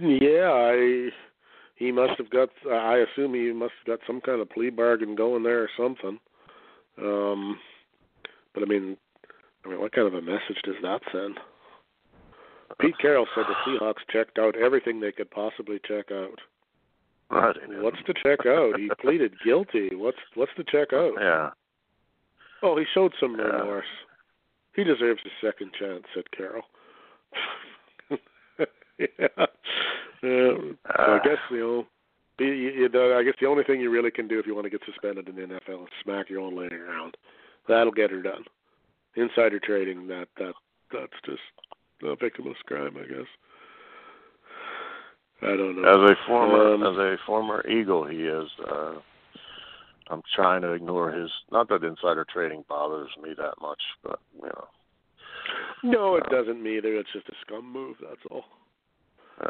[0.00, 1.10] yeah, I
[1.76, 5.14] he must have got I assume he must have got some kind of plea bargain
[5.14, 6.18] going there or something.
[6.98, 7.58] Um
[8.54, 8.96] but I mean
[9.64, 11.38] I mean what kind of a message does that send?
[12.78, 16.40] Pete Carroll said the Seahawks checked out everything they could possibly check out.
[17.30, 17.56] Right.
[17.82, 18.78] What's to check out?
[18.78, 19.90] He pleaded guilty.
[19.94, 21.12] What's what's to check out?
[21.20, 21.50] Yeah.
[22.62, 23.44] Oh, he showed some Yeah.
[23.46, 23.84] remorse.
[24.74, 26.62] He deserves a second chance, said Carroll.
[28.98, 29.46] yeah.
[30.22, 31.86] Uh, I guess you know,
[32.38, 34.64] you, you know, I guess the only thing you really can do if you want
[34.66, 37.16] to get suspended in the NFL is smack your own lady around.
[37.68, 38.44] That'll get her done.
[39.16, 40.52] Insider trading that that
[40.92, 41.40] that's just
[42.02, 43.26] a victimless crime, I guess.
[45.42, 45.88] I don't know.
[45.88, 48.48] As a former Um, as a former Eagle, he is.
[48.66, 48.94] Uh,
[50.08, 51.30] I'm trying to ignore his.
[51.50, 54.68] Not that insider trading bothers me that much, but you know.
[55.82, 56.94] no, it doesn't me either.
[56.96, 57.96] It's just a scum move.
[58.00, 58.44] That's all.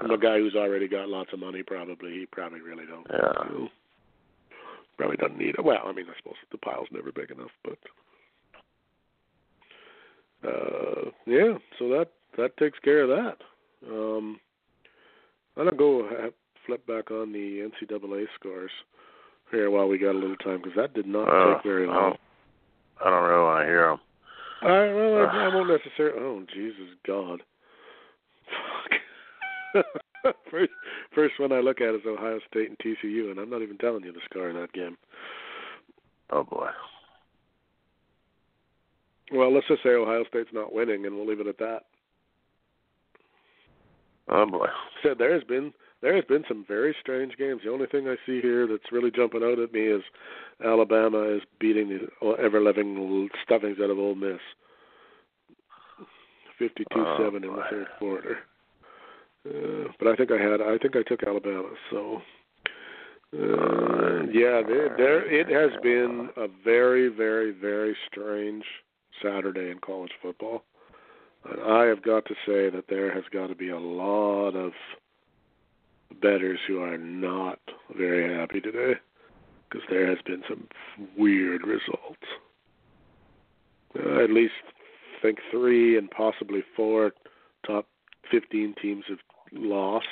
[0.01, 3.07] From a Uh, guy who's already got lots of money, probably he probably really don't.
[3.09, 3.45] Yeah.
[3.49, 3.69] know,
[4.97, 5.65] probably doesn't need it.
[5.65, 7.79] Well, I mean, I suppose the pile's never big enough, but
[10.49, 11.59] uh, yeah.
[11.79, 13.37] So that that takes care of that.
[13.89, 14.41] Um,
[15.57, 16.31] I'm gonna go
[16.67, 18.71] flip back on the NCAA scores
[19.51, 21.93] here while we got a little time because that did not uh, take very I
[21.93, 22.11] long.
[22.11, 22.21] don't,
[23.05, 24.01] I don't really want to hear them.
[24.63, 26.19] I, well, I, I won't necessarily.
[26.21, 27.43] Oh, Jesus God!
[29.75, 30.35] Fuck.
[30.51, 30.73] first,
[31.15, 34.05] first one I look at is Ohio State and TCU, and I'm not even telling
[34.05, 34.97] you the score in that game.
[36.31, 36.69] Oh boy.
[39.33, 41.83] Well, let's just say Ohio State's not winning, and we'll leave it at that.
[44.29, 44.67] Oh boy.
[45.03, 45.73] Said there has been
[46.03, 47.63] there has been some very strange games.
[47.65, 50.03] The only thing I see here that's really jumping out at me is
[50.65, 54.39] Alabama is beating the ever living stuffings out of Ole Miss.
[56.59, 58.39] Fifty-two-seven Oh, in the third quarter.
[59.47, 61.69] Uh, but I think I had I think I took Alabama.
[61.91, 62.23] So
[63.35, 68.65] uh, yeah, there, there it has been a very very very strange
[69.23, 70.63] Saturday in college football.
[71.51, 74.73] And I have got to say that there has got to be a lot of
[76.21, 77.59] bettors who are not
[77.97, 78.95] very happy today
[79.69, 80.67] because there has been some
[81.17, 82.27] weird results.
[83.99, 84.53] Uh, at least
[85.19, 87.13] I think three and possibly four
[87.67, 87.87] top
[88.31, 89.19] 15 teams have
[89.53, 90.07] lost.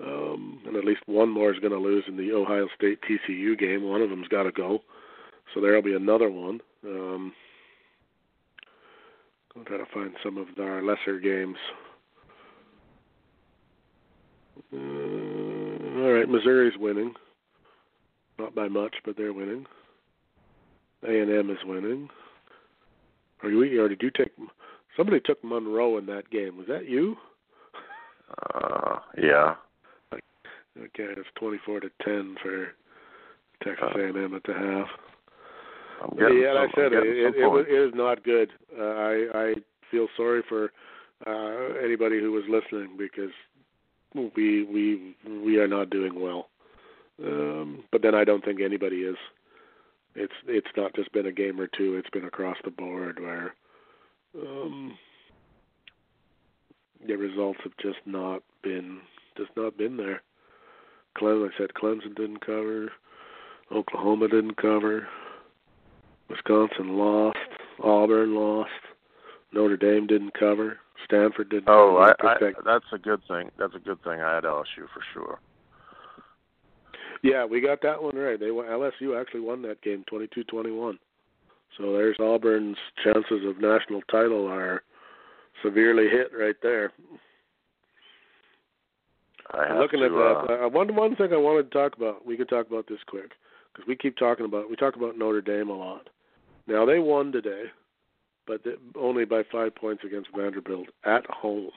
[0.00, 3.58] Um, and at least one more is going to lose in the Ohio State TCU
[3.58, 3.82] game.
[3.82, 4.80] One of them's got to go.
[5.52, 6.60] So there'll be another one.
[6.84, 7.32] Um,
[9.58, 11.56] I'll try to find some of our lesser games.
[14.72, 17.14] Uh, all right, Missouri's winning.
[18.38, 19.66] Not by much, but they're winning.
[21.06, 22.08] A and M is winning.
[23.42, 24.32] Are you, or did you take?
[24.96, 26.56] Somebody took Monroe in that game.
[26.56, 27.16] Was that you?
[28.54, 29.54] Uh, yeah.
[30.12, 32.68] Okay, it's twenty-four to ten for
[33.64, 34.88] Texas Uh, A&M at the half.
[36.18, 38.50] Yeah, like I said it, it, it, was, it is not good.
[38.78, 39.54] Uh, I I
[39.90, 40.70] feel sorry for
[41.26, 43.32] uh, anybody who was listening because
[44.14, 46.48] we we we are not doing well.
[47.24, 49.16] Um, but then I don't think anybody is.
[50.14, 51.96] It's it's not just been a game or two.
[51.96, 53.54] It's been across the board where
[54.40, 54.96] um,
[57.06, 59.00] the results have just not been
[59.36, 60.22] just not been there.
[61.16, 62.92] Clem, I said Clemson didn't cover.
[63.72, 65.06] Oklahoma didn't cover.
[66.28, 67.38] Wisconsin lost.
[67.82, 68.70] Auburn lost.
[69.52, 70.78] Notre Dame didn't cover.
[71.04, 71.68] Stanford didn't.
[71.68, 72.26] Oh, I.
[72.26, 73.50] I, that's a good thing.
[73.58, 74.20] That's a good thing.
[74.20, 75.38] I had LSU for sure.
[77.22, 78.38] Yeah, we got that one right.
[78.38, 80.98] They won, LSU actually won that game, twenty-two-twenty-one.
[81.76, 84.82] So there's Auburn's chances of national title are
[85.62, 86.92] severely hit right there.
[89.52, 91.96] I have Looking to, at uh, that, uh, one one thing I wanted to talk
[91.96, 92.26] about.
[92.26, 93.32] We could talk about this quick
[93.72, 96.08] because we keep talking about we talk about Notre Dame a lot.
[96.68, 97.64] Now they won today,
[98.46, 98.60] but
[98.94, 101.70] only by five points against Vanderbilt at home.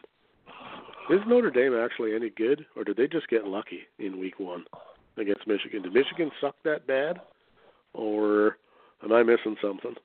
[1.09, 4.65] Is Notre Dame actually any good, or did they just get lucky in Week One
[5.17, 5.81] against Michigan?
[5.81, 7.21] Did Michigan suck that bad,
[7.93, 8.57] or
[9.03, 9.95] am I missing something?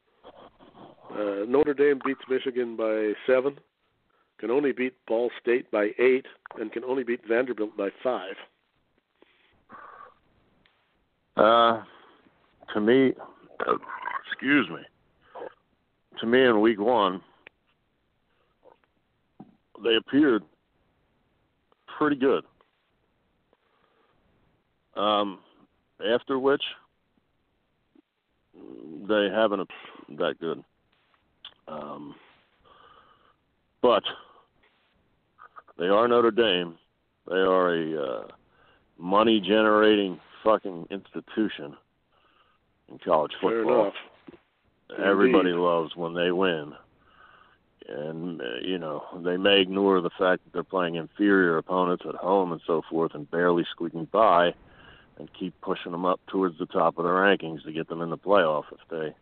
[1.11, 3.59] Uh, Notre Dame beats Michigan by seven,
[4.39, 6.27] can only beat Ball State by eight,
[6.61, 8.35] and can only beat Vanderbilt by five.
[11.37, 11.83] Uh,
[12.73, 13.13] to me,
[14.27, 14.81] excuse me.
[16.21, 17.21] To me, in week one,
[19.85, 20.43] they appeared
[21.99, 22.45] pretty good.
[24.97, 25.41] Um,
[26.15, 26.63] after which,
[29.09, 29.69] they haven't
[30.19, 30.63] that good.
[31.69, 32.15] Um,
[33.83, 34.03] but
[35.79, 36.77] they are Notre Dame.
[37.29, 38.27] They are a uh,
[38.99, 41.77] money generating fucking institution
[42.89, 43.93] in college football.
[44.91, 45.61] Everybody Indeed.
[45.61, 46.75] loves when they win.
[47.89, 52.17] And, uh, you know, they may ignore the fact that they're playing inferior opponents at
[52.17, 54.55] home and so forth and barely squeaking by
[55.19, 58.11] and keep pushing them up towards the top of the rankings to get them in
[58.11, 59.15] the playoff if they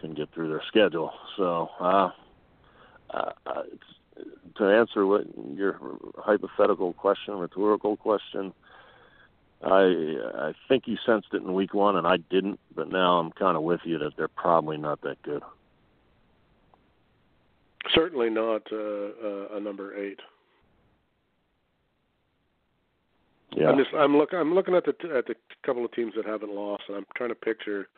[0.00, 1.12] can get through their schedule.
[1.36, 2.10] So, uh,
[3.10, 4.26] uh, uh, it's,
[4.56, 5.24] to answer what
[5.54, 5.78] your
[6.18, 8.52] hypothetical question, rhetorical question,
[9.62, 12.60] I I think you sensed it in week one, and I didn't.
[12.74, 15.42] But now I'm kind of with you that they're probably not that good.
[17.94, 20.20] Certainly not uh, uh, a number eight.
[23.56, 25.34] Yeah, I'm just I'm look I'm looking at the t- at the
[25.64, 27.88] couple of teams that haven't lost, and I'm trying to picture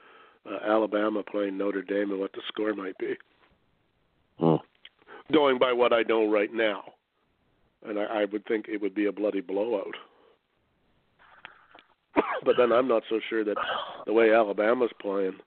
[0.50, 3.14] uh, Alabama playing Notre Dame and what the score might be.
[4.38, 4.56] Hmm.
[5.32, 6.84] Going by what I know right now,
[7.86, 9.94] and I, I would think it would be a bloody blowout.
[12.44, 13.56] But then I'm not so sure that
[14.06, 15.38] the way Alabama's playing.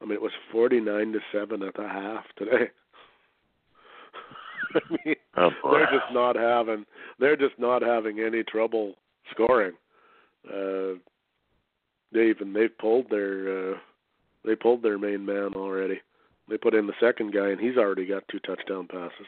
[0.00, 2.70] I mean, it was 49 to seven at the half today.
[4.74, 6.84] I mean, Oh, they're just not having
[7.18, 8.94] they're just not having any trouble
[9.30, 9.74] scoring.
[10.46, 10.98] Uh,
[12.12, 13.78] they even they've pulled their uh,
[14.44, 16.00] they pulled their main man already.
[16.48, 19.26] They put in the second guy and he's already got two touchdown passes.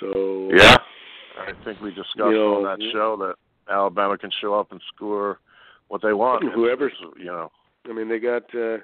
[0.00, 0.76] So yeah.
[1.38, 3.34] I think we discussed You know, on that show that
[3.70, 5.38] Alabama can show up and score
[5.88, 6.44] what they want.
[6.52, 7.50] Whoever's- you know,
[7.88, 8.78] I mean they got uh,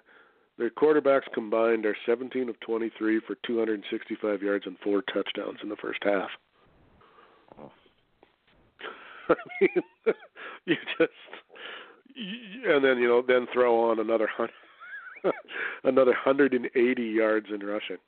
[0.58, 5.76] Their quarterbacks combined are 17 of 23 for 265 yards and four touchdowns in the
[5.76, 6.30] first half.
[7.58, 7.70] Oh.
[9.28, 9.84] I mean,
[10.66, 11.10] you just
[12.66, 14.48] and then you know then throw on another hun-
[15.84, 17.98] another 180 yards in rushing.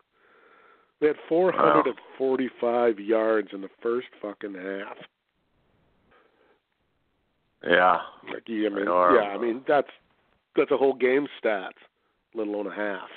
[1.01, 4.97] They had 445 yards in the first fucking half.
[7.67, 7.99] Yeah.
[8.29, 9.89] I mean, yeah, I mean that's
[10.57, 11.71] that's a whole game stats,
[12.35, 13.09] let alone a half.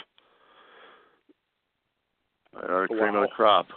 [2.53, 3.21] They are cream of Wow.
[3.21, 3.67] the crop.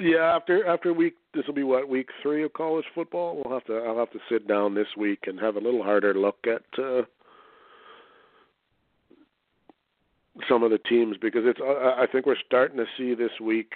[0.00, 3.36] Yeah, after after week this will be what week three of college football.
[3.44, 6.14] We'll have to I'll have to sit down this week and have a little harder
[6.14, 7.02] look at uh,
[10.48, 13.72] some of the teams because it's I I think we're starting to see this week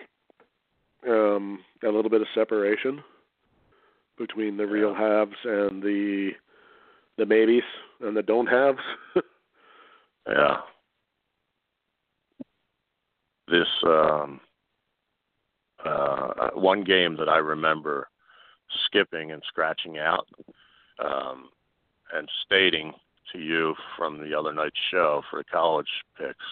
[1.06, 3.02] um, a little bit of separation
[4.18, 6.30] between the real haves and the
[7.18, 7.62] the maybes
[8.00, 8.78] and the don't haves.
[10.28, 10.56] Yeah.
[13.46, 14.40] This um
[15.84, 18.08] uh one game that I remember
[18.86, 20.26] skipping and scratching out
[20.98, 21.50] um
[22.12, 22.92] and stating
[23.32, 25.86] to you from the other night's show for the college
[26.18, 26.44] picks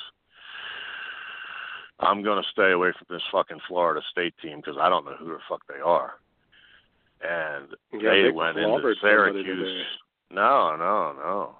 [2.00, 5.16] I'm going to stay away from this fucking Florida State team because I don't know
[5.18, 6.14] who the fuck they are.
[7.27, 9.87] And Yeah, they they went into Syracuse.
[10.31, 11.55] No, no, no.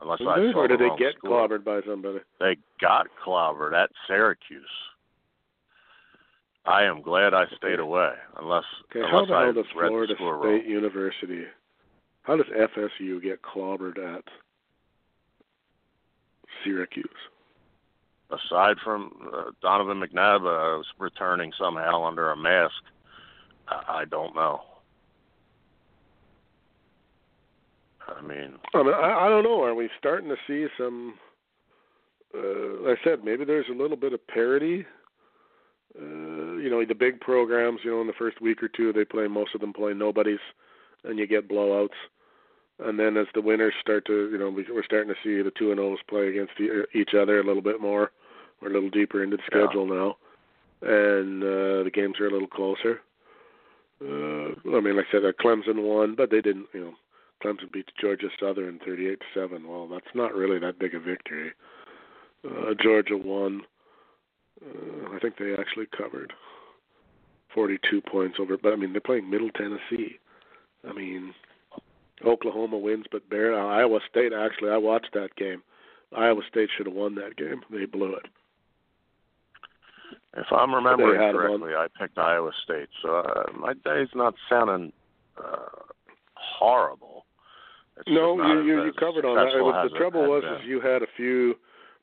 [0.00, 1.46] Unless I Did saw or did the they get score.
[1.48, 2.20] clobbered by somebody?
[2.38, 4.64] They got clobbered at Syracuse.
[6.64, 10.14] I am glad I stayed away, unless Okay, how unless the I hell does Florida
[10.14, 10.62] the State wrong.
[10.66, 11.44] University?
[12.22, 14.24] How does FSU get clobbered at
[16.64, 17.06] Syracuse?
[18.30, 22.74] Aside from uh, Donovan McNabb uh, was returning somehow under a mask,
[23.68, 24.60] I, I don't know.
[28.08, 29.62] I mean, I I, don't know.
[29.62, 31.14] Are we starting to see some?
[32.34, 34.86] Uh, like I said maybe there's a little bit of parity.
[36.00, 37.80] Uh, you know, the big programs.
[37.84, 40.38] You know, in the first week or two, they play most of them play nobodies,
[41.04, 41.98] and you get blowouts.
[42.78, 45.50] And then as the winners start to, you know, we- we're starting to see the
[45.50, 46.54] two and O's play against
[46.94, 48.10] each other a little bit more.
[48.60, 49.66] We're a little deeper into the Yeah.
[49.66, 50.16] schedule now,
[50.80, 53.02] and uh, the games are a little closer.
[54.02, 56.68] Uh, I mean, like I said, uh, Clemson won, but they didn't.
[56.72, 56.94] You know,
[57.42, 59.68] Clemson beat Georgia Southern 38 to seven.
[59.68, 61.52] Well, that's not really that big a victory.
[62.44, 63.62] Uh, Georgia won.
[64.64, 66.32] Uh, I think they actually covered
[67.54, 68.56] 42 points over.
[68.56, 70.18] But I mean, they're playing Middle Tennessee.
[70.88, 71.34] I mean,
[72.24, 74.32] Oklahoma wins, but bare Iowa State.
[74.32, 75.62] Actually, I watched that game.
[76.16, 77.62] Iowa State should have won that game.
[77.70, 78.26] They blew it.
[80.36, 81.34] if I'm remembering one.
[81.34, 84.92] correctly, I picked Iowa State, so uh, my day's not sounding
[85.38, 85.68] uh,
[86.34, 87.09] horrible.
[88.00, 89.62] It's No, you you, you covered on that.
[89.62, 90.54] Was, the trouble was been.
[90.54, 91.54] is you had a few,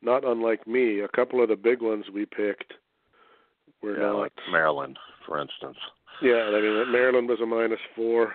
[0.01, 0.99] not unlike me.
[1.01, 2.73] A couple of the big ones we picked
[3.81, 4.17] were yeah, not.
[4.19, 5.77] like Maryland, for instance.
[6.21, 8.33] Yeah, I mean Maryland was a minus four.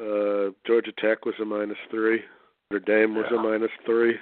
[0.00, 2.20] Uh, Georgia Tech was a minus three.
[2.70, 3.38] Notre Dame was Yeah.
[3.38, 4.14] a minus three.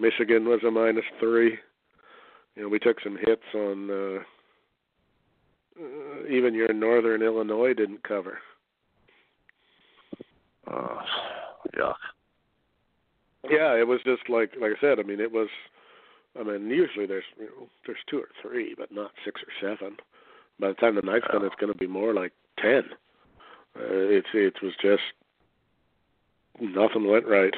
[0.00, 1.58] Michigan was a minus three.
[2.54, 3.90] You know, we took some hits on.
[3.90, 4.18] Uh,
[5.80, 8.38] uh, even your Northern Illinois didn't cover.
[10.70, 10.98] Uh,
[11.76, 11.94] yuck.
[13.48, 14.98] Yeah, it was just like like I said.
[14.98, 15.48] I mean, it was.
[16.38, 19.96] I mean, usually there's you know there's two or three, but not six or seven.
[20.60, 22.82] By the time the night's done, it's going to be more like ten.
[23.76, 25.02] Uh, it's it was just
[26.60, 27.54] nothing went right.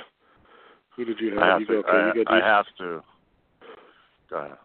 [0.97, 1.43] Who did you have?
[1.43, 1.73] I have you to.
[1.73, 1.79] go.
[1.89, 2.33] Okay, I, you go.
[2.33, 3.03] I have to.
[4.29, 4.57] Go ahead.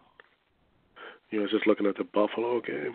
[1.30, 2.94] You know, I was just looking at the Buffalo game.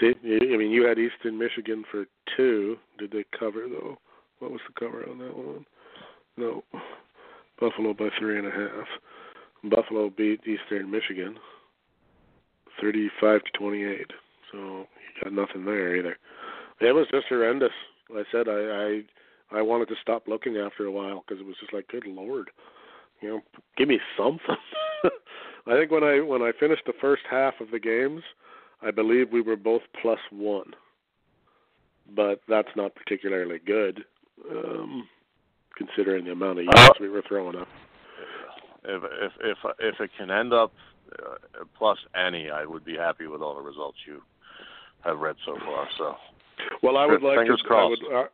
[0.00, 2.06] See, I mean, you had Eastern Michigan for
[2.36, 2.76] two.
[2.98, 3.98] Did they cover though?
[4.38, 5.66] What was the cover on that one?
[6.36, 6.64] No,
[7.60, 8.86] Buffalo by three and a half.
[9.70, 11.36] Buffalo beat Eastern Michigan,
[12.80, 14.10] thirty-five to twenty-eight.
[14.52, 16.16] So you got nothing there either.
[16.80, 17.72] It was just horrendous.
[18.10, 19.02] Like I said I
[19.52, 22.06] I I wanted to stop looking after a while because it was just like, good
[22.06, 22.50] lord,
[23.20, 23.40] you know,
[23.76, 24.56] give me something.
[25.66, 28.22] I think when I when I finished the first half of the games,
[28.82, 30.74] I believe we were both plus one,
[32.14, 34.04] but that's not particularly good,
[34.50, 35.08] um,
[35.76, 37.68] considering the amount of yards we were throwing up.
[38.84, 40.72] If if if if it can end up
[41.18, 44.20] uh, plus any, I would be happy with all the results you
[45.04, 45.88] have read so far.
[45.98, 46.16] So
[46.82, 47.68] Well, I would like Fingers to.
[47.68, 48.02] crossed.
[48.10, 48.28] I would, uh,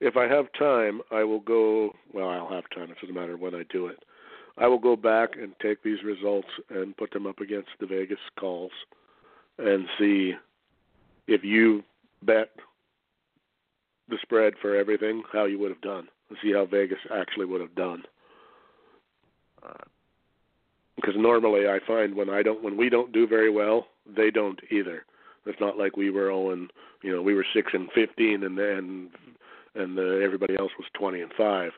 [0.00, 1.94] if I have time, I will go.
[2.12, 2.90] Well, I'll have time.
[2.90, 3.98] It doesn't matter when I do it.
[4.58, 8.18] I will go back and take these results and put them up against the Vegas
[8.38, 8.70] calls,
[9.58, 10.34] and see
[11.26, 11.82] if you
[12.22, 12.50] bet
[14.08, 16.08] the spread for everything, how you would have done.
[16.28, 18.02] And see how Vegas actually would have done.
[20.96, 24.60] Because normally I find when I don't when we don't do very well, they don't
[24.70, 25.04] either.
[25.46, 26.68] It's not like we were owing,
[27.02, 29.10] you know, we were six and fifteen, and then
[29.74, 31.72] and uh, everybody else was twenty and five.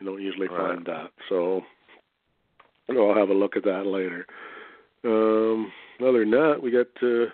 [0.00, 0.74] You don't usually Right.
[0.74, 1.10] find that.
[1.28, 1.62] So
[2.90, 4.26] I'll have a look at that later.
[5.04, 7.26] Um, other than that, we got uh,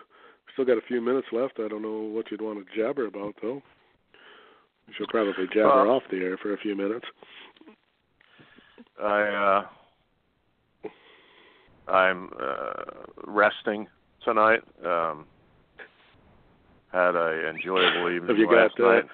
[0.52, 1.60] still got a few minutes left.
[1.60, 3.62] I don't know what you'd want to jabber about though.
[4.96, 7.06] Should probably jabber Well- off the air for a few minutes.
[9.02, 10.88] I uh
[11.92, 12.72] I'm uh
[13.26, 13.86] resting
[14.24, 14.62] tonight.
[14.84, 15.26] Um
[16.92, 19.04] had a enjoyable evening Have you last got uh, night.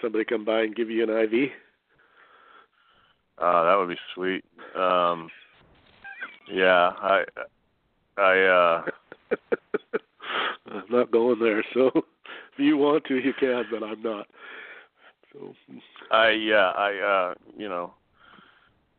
[0.00, 1.50] somebody come by and give you an IV?
[3.38, 4.44] Uh that would be sweet.
[4.74, 5.30] Um
[6.50, 7.24] yeah, I
[8.16, 8.84] I uh
[10.72, 14.26] I'm not going there, so if you want to, you can, but I'm not.
[15.32, 15.54] So
[16.10, 17.94] I yeah, I uh you know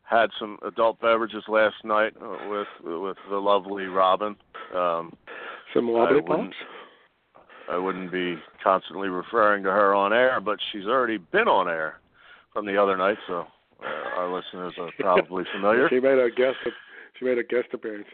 [0.04, 4.36] had some adult beverages last night uh, with with the lovely Robin.
[4.76, 5.14] Um
[5.74, 6.56] some wobbly wouldn't- pops.
[7.70, 12.00] I wouldn't be constantly referring to her on air, but she's already been on air
[12.52, 13.46] from the other night, so
[13.82, 15.88] uh, our listeners are probably familiar.
[15.88, 16.58] She made a guest.
[17.18, 18.08] She made a guest appearance.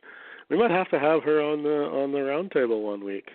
[0.49, 3.29] We might have to have her on the on the roundtable one week.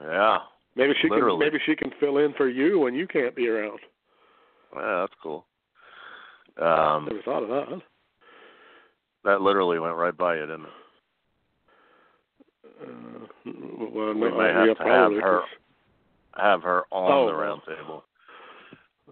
[0.00, 0.38] Yeah,
[0.74, 1.38] Maybe she Literally.
[1.38, 1.52] can.
[1.52, 3.78] Maybe she can fill in for you when you can't be around.
[4.74, 5.46] yeah, that's cool.
[6.60, 7.82] Um, Never thought of that.
[9.24, 10.68] that literally went right by you, didn't it?
[12.82, 13.26] Uh,
[13.92, 15.48] well, We no, may have to have her 'cause-
[16.36, 17.40] Have her on Oh, the well.
[17.42, 18.04] round table.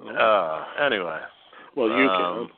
[0.01, 1.21] oh, Uh, anyway,
[1.75, 2.53] well, you um,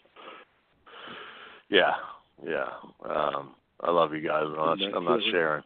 [1.68, 1.96] yeah,
[2.44, 2.68] yeah.
[3.04, 4.44] Um, I love you guys.
[4.46, 5.64] I'm not, I'm not sharing.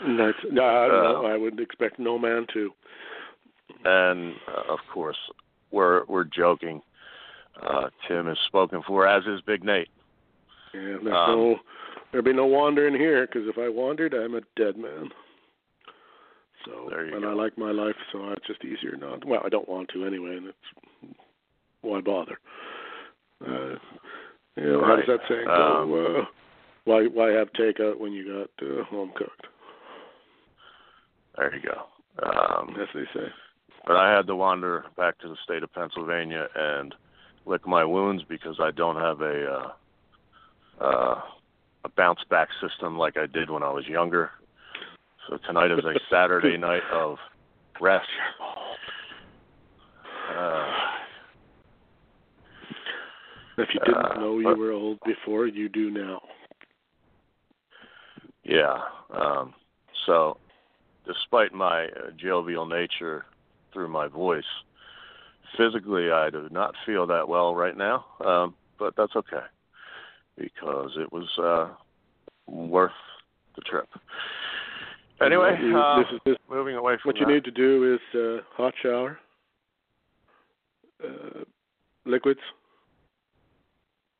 [0.00, 2.70] That's, no, I, no, uh, I would expect no man to.
[3.84, 5.16] and uh, of course
[5.70, 6.80] we're we're joking.
[7.62, 9.88] Uh, Tim is spoken for, as is Big Nate.
[10.74, 11.56] Yeah, there's Um, no.
[12.10, 15.10] There'd be no wandering here because if I wandered, I'm a dead man.
[16.64, 17.30] So, There you and go.
[17.30, 19.24] I like my life, so it's just easier not.
[19.24, 21.16] Well, I don't want to anyway, and it's
[21.82, 22.38] why bother.
[23.44, 23.74] Uh,
[24.56, 26.16] you know, how does that saying Um, go?
[26.20, 26.24] Uh,
[26.84, 29.46] why why have takeout when you got uh, home cooked?
[31.36, 32.26] There you go.
[32.26, 33.26] Um, As they say.
[33.86, 36.94] but I had to wander back to the state of Pennsylvania and
[37.44, 39.46] lick my wounds because I don't have a
[40.80, 41.20] uh, uh,
[41.84, 44.30] a bounce back system like I did when I was younger.
[45.28, 47.18] So tonight is a Saturday night of
[47.80, 48.06] rest.
[50.36, 50.72] Uh,
[53.56, 56.20] If you didn't uh, know you were old before, you do now.
[58.42, 58.78] Yeah.
[59.14, 59.54] Um,
[60.06, 60.38] so,
[61.06, 63.24] despite my uh, jovial nature
[63.72, 64.44] through my voice,
[65.56, 68.04] physically I do not feel that well right now.
[68.24, 69.44] Um, but that's okay
[70.36, 71.68] because it was uh,
[72.50, 72.92] worth
[73.56, 73.88] the trip.
[75.20, 77.32] Anyway, You- uh, this is this, moving away from what you that.
[77.32, 79.18] need to do is uh, hot shower,
[81.02, 81.44] uh,
[82.04, 82.40] liquids,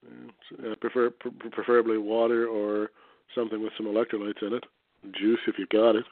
[0.06, 2.90] uh, prefer pre- preferably water or
[3.35, 4.65] something with some electrolytes in it,
[5.12, 6.05] juice if you got it,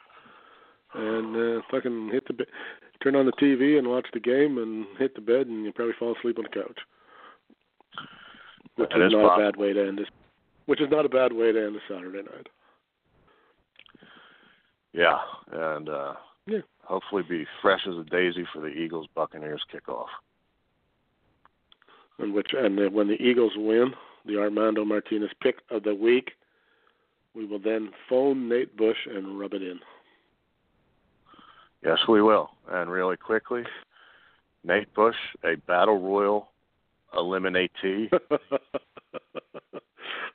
[0.95, 2.45] and uh, fucking hit the be-
[3.01, 5.93] turn on the TV and watch the game and hit the bed and you probably
[5.99, 6.79] fall asleep on the couch.
[8.75, 10.07] Which That is is not a bad way to end this.
[10.65, 12.47] Which is not a bad way to end a Saturday night.
[14.93, 15.17] Yeah,
[15.51, 16.13] and uh,
[16.47, 16.59] Yeah.
[16.83, 20.07] hopefully be fresh as a daisy for the Eagles Buccaneers kickoff.
[22.19, 23.93] and which and then when the Eagles win
[24.25, 26.31] the Armando Martinez pick of the week,
[27.35, 29.79] we will then phone Nate Bush and rub it in.
[31.83, 32.49] Yes, we will.
[32.71, 33.63] And really quickly,
[34.63, 36.49] Nate Bush, a battle royal
[37.13, 38.09] eliminatee.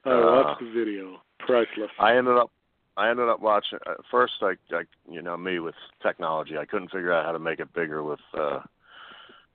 [0.05, 1.21] I Uh, watched the video.
[1.41, 1.91] Priceless.
[1.99, 2.51] I ended up,
[2.97, 3.79] I ended up watching.
[3.87, 7.39] At first, I, I, you know, me with technology, I couldn't figure out how to
[7.39, 8.61] make it bigger with uh,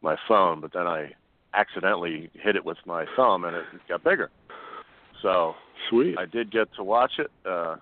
[0.02, 0.60] my phone.
[0.62, 1.12] But then I
[1.54, 4.32] accidentally hit it with my thumb, and it got bigger.
[5.22, 5.54] So
[5.90, 6.18] Sweet.
[6.18, 7.32] I did get to watch it.
[7.46, 7.78] Uh,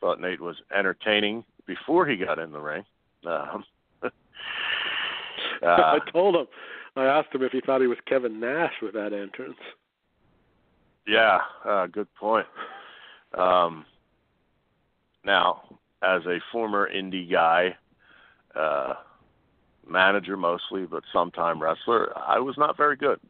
[0.00, 2.84] thought Nate was entertaining before he got in the ring.
[3.26, 3.64] Um,
[5.62, 6.46] I uh, told him.
[6.96, 9.58] I asked him if he thought he was Kevin Nash with that entrance.
[11.06, 12.46] Yeah, uh, good point.
[13.36, 13.84] Um,
[15.24, 15.62] now,
[16.02, 17.76] as a former indie guy,
[18.54, 18.94] uh,
[19.88, 23.20] manager mostly, but sometime wrestler, I was not very good.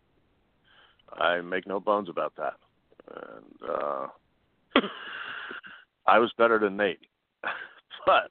[1.13, 2.55] I make no bones about that.
[3.15, 4.07] And uh,
[6.07, 7.01] I was better than Nate,
[8.07, 8.31] but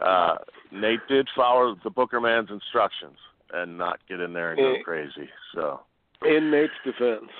[0.00, 0.36] uh,
[0.72, 3.16] Nate did follow the Booker man's instructions
[3.52, 4.82] and not get in there and go Eh.
[4.82, 5.28] crazy.
[5.54, 5.80] So.
[6.24, 7.30] In Nate's defense,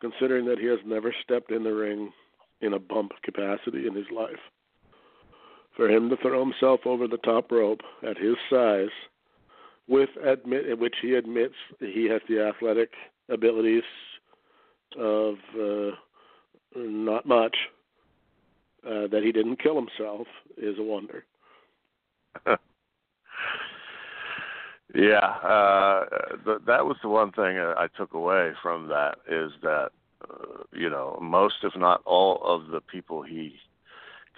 [0.00, 2.12] considering that he has never stepped in the ring
[2.60, 4.40] in a bump capacity in his life.
[5.76, 8.88] For him to throw himself over the top rope at his size,
[9.86, 12.90] with admit which he admits he has the athletic
[13.28, 13.84] abilities
[14.98, 15.90] of uh,
[16.76, 17.56] not much,
[18.86, 20.26] uh, that he didn't kill himself
[20.56, 21.24] is a wonder.
[24.94, 26.04] yeah, uh,
[26.44, 29.90] th- that was the one thing I took away from that is that
[30.28, 33.56] uh, you know most, if not all, of the people he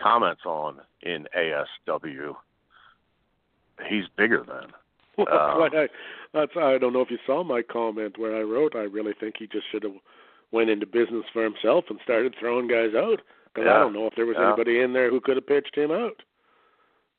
[0.03, 2.35] comments on in ASW,
[3.89, 4.73] he's bigger than.
[5.19, 5.89] Well, uh, I,
[6.33, 9.35] that's I don't know if you saw my comment where I wrote I really think
[9.39, 9.97] he just should have
[10.51, 13.21] went into business for himself and started throwing guys out
[13.53, 14.49] because yeah, I don't know if there was yeah.
[14.49, 16.23] anybody in there who could have pitched him out.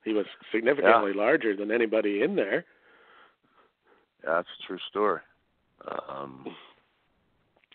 [0.04, 1.22] He was significantly yeah.
[1.22, 2.66] larger than anybody in there.
[4.24, 5.22] Yeah, that's a true story.
[6.10, 6.46] Um,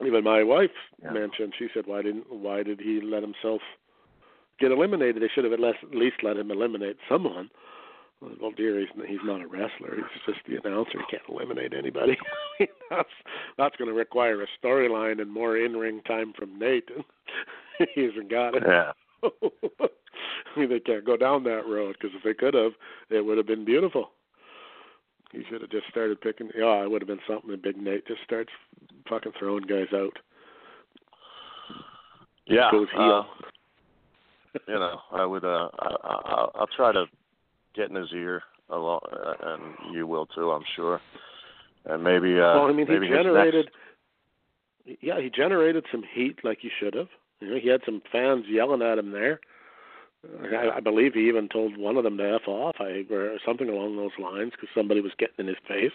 [0.04, 0.70] Even my wife
[1.02, 1.10] yeah.
[1.10, 1.54] mentioned.
[1.58, 2.30] She said, "Why didn't?
[2.30, 3.60] Why did he let himself
[4.60, 5.22] get eliminated?
[5.22, 7.50] They should have at least, at least let him eliminate someone."
[8.20, 9.96] Well, dear, he's he's not a wrestler.
[9.96, 10.98] He's just the announcer.
[10.98, 12.16] He can't eliminate anybody.
[12.90, 13.08] that's
[13.58, 16.88] that's going to require a storyline and more in-ring time from Nate.
[17.94, 18.62] he hasn't got it.
[18.66, 18.92] Yeah.
[20.56, 22.72] They can't go down that road because if they could have,
[23.10, 24.10] it would have been beautiful.
[25.32, 26.50] He should have just started picking.
[26.56, 27.50] Yeah, it would have been something.
[27.50, 28.50] And Big Nate just starts
[29.08, 30.16] fucking throwing guys out.
[32.46, 32.70] Yeah.
[32.70, 33.26] Goes heel.
[34.54, 35.44] Uh, you know, I would.
[35.44, 37.06] uh I, I, I'll try to
[37.74, 41.00] get in his ear a lot, uh, and you will too, I'm sure.
[41.84, 42.34] And maybe.
[42.34, 43.68] uh well, I mean, he generated.
[44.86, 45.02] Next...
[45.02, 47.08] Yeah, he generated some heat like he should have.
[47.40, 49.40] You know, he had some fans yelling at him there.
[50.52, 53.68] I, I believe he even told one of them to f off, I or something
[53.68, 55.92] along those lines, because somebody was getting in his face.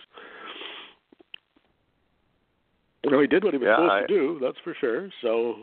[3.03, 4.39] You know, he did what he was Yeah, supposed I- to do.
[4.41, 5.09] That's for sure.
[5.21, 5.55] So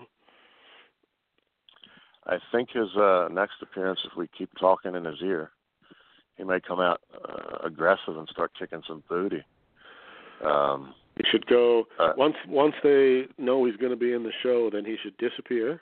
[2.27, 5.51] I think his uh next appearance, if we keep talking in his ear,
[6.37, 9.43] he may come out uh, aggressive and start kicking some booty.
[10.45, 14.33] Um, he should go Uh, once once they know he's going to be in the
[14.43, 14.69] show.
[14.71, 15.81] Then he should disappear,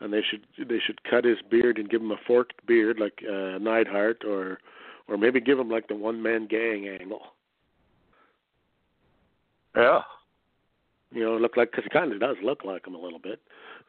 [0.00, 3.22] and they should they should cut his beard and give him a forked beard like
[3.28, 4.58] uh, Neidhart, or
[5.08, 7.22] or maybe give him like the one man gang angle.
[9.76, 10.00] yeah.
[11.10, 13.40] You know, look like because he kind of does look like him a little bit.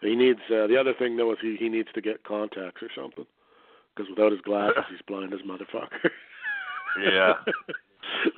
[0.01, 2.89] He needs uh, the other thing though is he he needs to get contacts or
[2.95, 3.25] something
[3.93, 6.09] because without his glasses he's blind as motherfucker.
[7.03, 7.33] Yeah.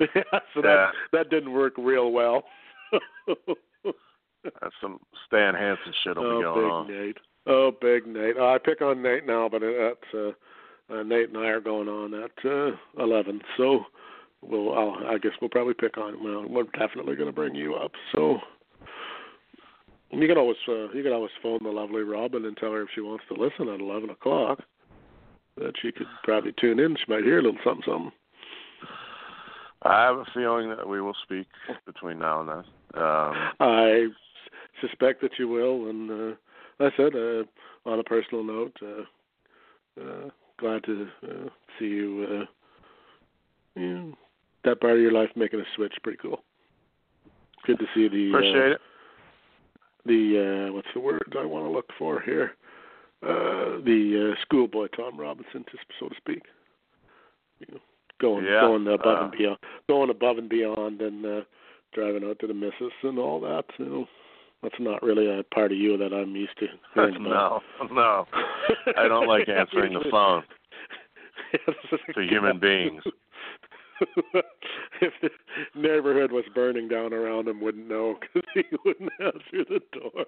[0.00, 0.62] yeah, so Yeah.
[0.62, 2.44] that that didn't work real well.
[4.44, 7.06] That's some Stan Hansen shit will oh, be going big on.
[7.06, 7.18] Nate.
[7.46, 8.38] Oh, big Nate.
[8.38, 12.14] I pick on Nate now, but that's uh, uh, Nate and I are going on
[12.14, 13.40] at uh, eleven.
[13.56, 13.84] So
[14.42, 14.72] we'll.
[14.74, 16.22] I'll, I guess we'll probably pick on.
[16.22, 17.92] Well, we're definitely going to bring you up.
[18.14, 18.38] So
[20.10, 22.88] you can always uh, you can always phone the lovely Robin and tell her if
[22.94, 24.60] she wants to listen at eleven o'clock.
[25.56, 26.96] That she could probably tune in.
[26.96, 28.12] She might hear a little something something.
[29.82, 31.48] I have a feeling that we will speak
[31.86, 33.02] between now and then.
[33.02, 34.06] Um, I
[34.80, 36.36] suspect that you will, and uh,
[36.82, 41.48] like I said, uh, on a personal note, uh, uh, glad to uh,
[41.78, 42.26] see you.
[42.28, 44.14] Uh, you know,
[44.64, 46.42] that part of your life making a switch, pretty cool.
[47.66, 48.80] Good to see the appreciate uh, it.
[50.06, 52.52] the uh, what's the word I want to look for here?
[53.22, 56.42] Uh, the uh, schoolboy Tom Robinson, to, so to speak.
[57.60, 57.80] You know,
[58.20, 61.40] going Yeah, going above uh, and beyond, going above and beyond, and uh,
[61.94, 63.64] driving out to the missus and all that.
[63.78, 64.06] You know,
[64.62, 67.62] that's not really a part of you that I'm used to hearing about.
[67.80, 68.26] no, no.
[68.96, 70.42] I don't like answering the phone
[72.14, 73.02] to human beings.
[75.00, 75.30] if the
[75.74, 80.24] neighborhood was burning down around him, wouldn't know because he wouldn't answer the door.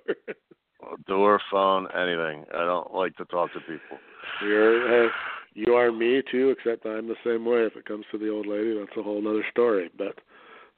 [1.07, 2.45] Door, phone, anything.
[2.55, 3.99] I don't like to talk to people.
[4.43, 5.11] You're, uh,
[5.55, 7.61] you are me too, except I'm the same way.
[7.61, 9.91] If it comes to the old lady, that's a whole other story.
[9.97, 10.19] But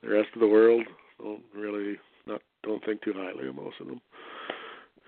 [0.02, 0.84] the rest of the world
[1.18, 1.96] don't really
[2.66, 4.00] don't think too highly of most of them.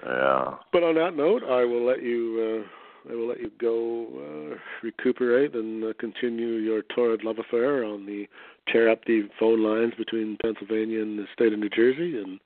[0.04, 0.54] Yeah.
[0.72, 2.64] But on that note, I will let you.
[2.64, 4.06] Uh, I will let you go
[4.52, 8.26] uh, recuperate and uh, continue your torrid love affair on the
[8.70, 12.40] tear up the phone lines between Pennsylvania and the state of New Jersey, and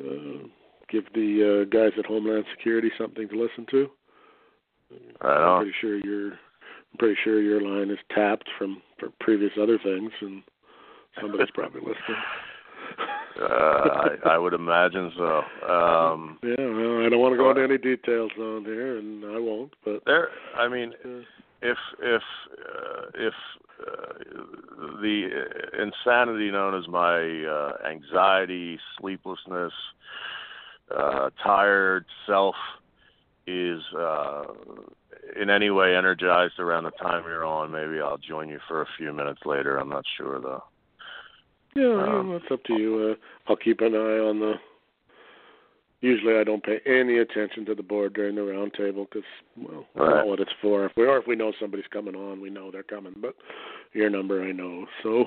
[0.00, 0.48] uh,
[0.88, 3.90] give the uh, guys at Homeland Security something to listen to.
[5.22, 9.52] Right I'm pretty sure your I'm pretty sure your line is tapped from from previous
[9.60, 10.42] other things, and
[11.20, 12.22] somebody's probably listening.
[13.40, 15.42] Uh, I, I would imagine so.
[15.68, 19.38] Um, Yeah, well, I don't want to go into any details on here, and I
[19.38, 19.74] won't.
[19.84, 20.28] But there.
[20.56, 20.92] I mean,
[21.62, 22.22] if if
[22.52, 23.34] uh, if
[23.80, 24.12] uh,
[25.00, 25.28] the
[25.80, 29.72] insanity known as my uh, anxiety, sleeplessness,
[30.94, 32.54] uh, tired self
[33.46, 34.42] is uh,
[35.40, 38.86] in any way energized around the time you're on, maybe I'll join you for a
[38.98, 39.78] few minutes later.
[39.78, 40.64] I'm not sure though.
[41.74, 43.16] Yeah, Um, yeah, that's up to you.
[43.16, 44.54] Uh, I'll keep an eye on the.
[46.00, 49.86] Usually, I don't pay any attention to the board during the round table because, well,
[49.94, 50.84] I know what it's for.
[50.84, 53.14] If we or if we know somebody's coming on, we know they're coming.
[53.20, 53.36] But
[53.92, 54.86] your number, I know.
[55.04, 55.26] So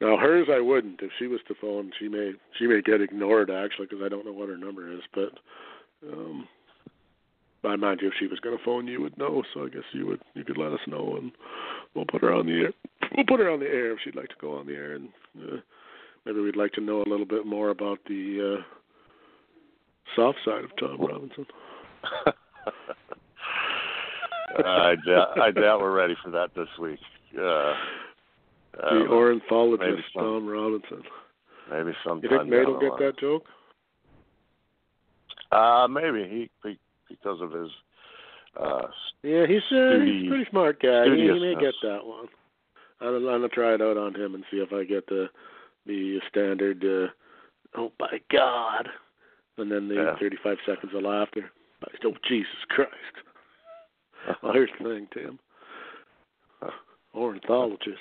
[0.00, 1.00] now hers, I wouldn't.
[1.00, 4.26] If she was to phone, she may she may get ignored actually because I don't
[4.26, 5.00] know what her number is.
[5.14, 5.30] But
[6.12, 6.48] um,
[7.64, 9.42] I mind you, if she was going to phone, you would know.
[9.54, 11.32] So I guess you would you could let us know and
[11.98, 12.72] we'll put her on the air.
[13.16, 15.08] We'll put her on the air if she'd like to go on the air and.
[15.38, 15.56] Uh,
[16.24, 18.62] maybe we'd like to know a little bit more about the uh,
[20.16, 21.46] soft side of Tom Robinson.
[24.64, 26.98] I doubt I doubt we're ready for that this week.
[27.34, 27.74] Uh,
[28.72, 31.02] the ornithologist some- Tom Robinson.
[31.70, 32.30] maybe You sometime.
[32.30, 33.44] think Nate will get that joke?
[35.52, 36.76] Uh, maybe he
[37.08, 37.70] because of his
[38.56, 38.88] uh,
[39.22, 41.04] Yeah, he's uh, he's a pretty smart guy.
[41.04, 42.28] He, he may get that one.
[43.00, 45.26] I'm, I'm gonna try it out on him and see if I get the
[45.86, 46.82] the standard.
[46.84, 47.08] Uh,
[47.78, 48.88] oh my God!
[49.56, 50.16] And then the Yeah.
[50.18, 51.50] 35 seconds of laughter.
[52.04, 52.92] Oh Jesus Christ!
[54.42, 55.38] Well, here's the thing, Tim.
[57.14, 57.98] Ornithologists.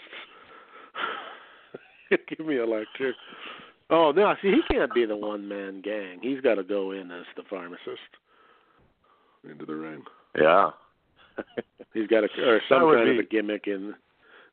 [2.28, 3.14] Give me a lecture.
[3.90, 4.34] Oh no!
[4.42, 6.20] See, he can't be the one man gang.
[6.22, 8.12] He's got to go in as the pharmacist
[9.50, 10.04] into the ring.
[10.38, 10.70] Yeah.
[11.94, 13.96] He's got a or some kind be- of a gimmick in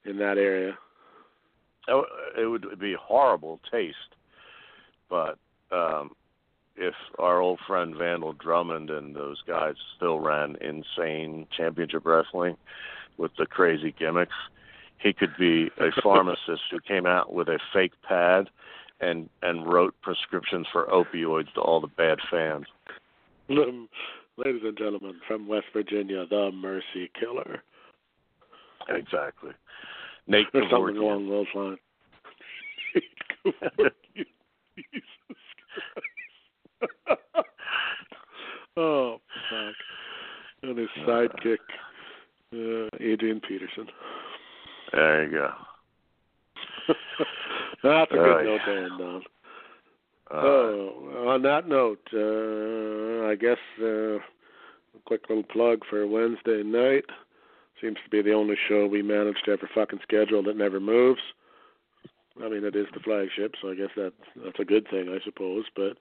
[0.04, 0.76] in that area.
[1.86, 3.96] It would be horrible taste,
[5.10, 5.38] but
[5.70, 6.12] um,
[6.76, 12.56] if our old friend Vandal Drummond and those guys still ran insane championship wrestling
[13.18, 14.34] with the crazy gimmicks,
[14.98, 18.48] he could be a pharmacist who came out with a fake pad
[19.00, 22.66] and and wrote prescriptions for opioids to all the bad fans.
[24.36, 27.62] Ladies and gentlemen, from West Virginia, the Mercy Killer,
[28.88, 29.52] Exactly.
[30.26, 31.78] Nate or something along those lines.
[32.94, 34.30] Jesus
[38.76, 39.20] oh
[39.50, 39.74] fuck!
[40.62, 41.58] And his sidekick,
[42.52, 43.86] uh, Adrian Peterson.
[44.92, 45.50] There you go.
[47.82, 48.44] That's a good Right.
[48.44, 49.22] note to end on.
[50.30, 56.62] Uh, Oh, on that note, uh, I guess uh, a quick little plug for Wednesday
[56.62, 57.04] night.
[57.80, 61.20] Seems to be the only show we managed to ever fucking schedule that never moves.
[62.42, 64.14] I mean, it is the flagship, so I guess that's
[64.44, 65.64] that's a good thing, I suppose.
[65.76, 65.96] But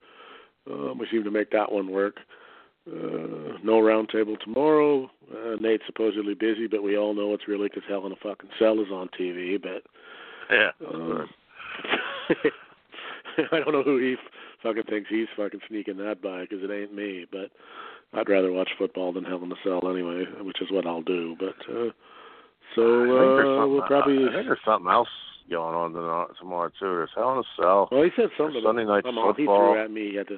[0.71, 2.17] um, we seem to make that one work.
[2.87, 5.09] Uh, no roundtable tomorrow.
[5.31, 8.49] Uh, Nate's supposedly busy, but we all know it's really because Hell in a fucking
[8.59, 9.61] Cell is on TV.
[9.61, 9.83] But
[10.51, 10.71] yeah.
[10.93, 11.29] um,
[13.51, 14.15] I don't know who he
[14.61, 17.25] fucking thinks he's fucking sneaking that by because it ain't me.
[17.31, 17.51] But
[18.13, 21.35] I'd rather watch football than Hell in a Cell anyway, which is what I'll do.
[21.39, 21.89] But uh,
[22.75, 24.25] so I think there's uh, we'll probably.
[24.27, 25.09] I think there's something else
[25.49, 26.95] going on tomorrow, tomorrow too.
[26.95, 27.89] There's Hell in a Cell.
[27.91, 28.61] Well, he said something.
[28.61, 30.11] about- Sunday night I'm he threw at me.
[30.11, 30.37] He had to.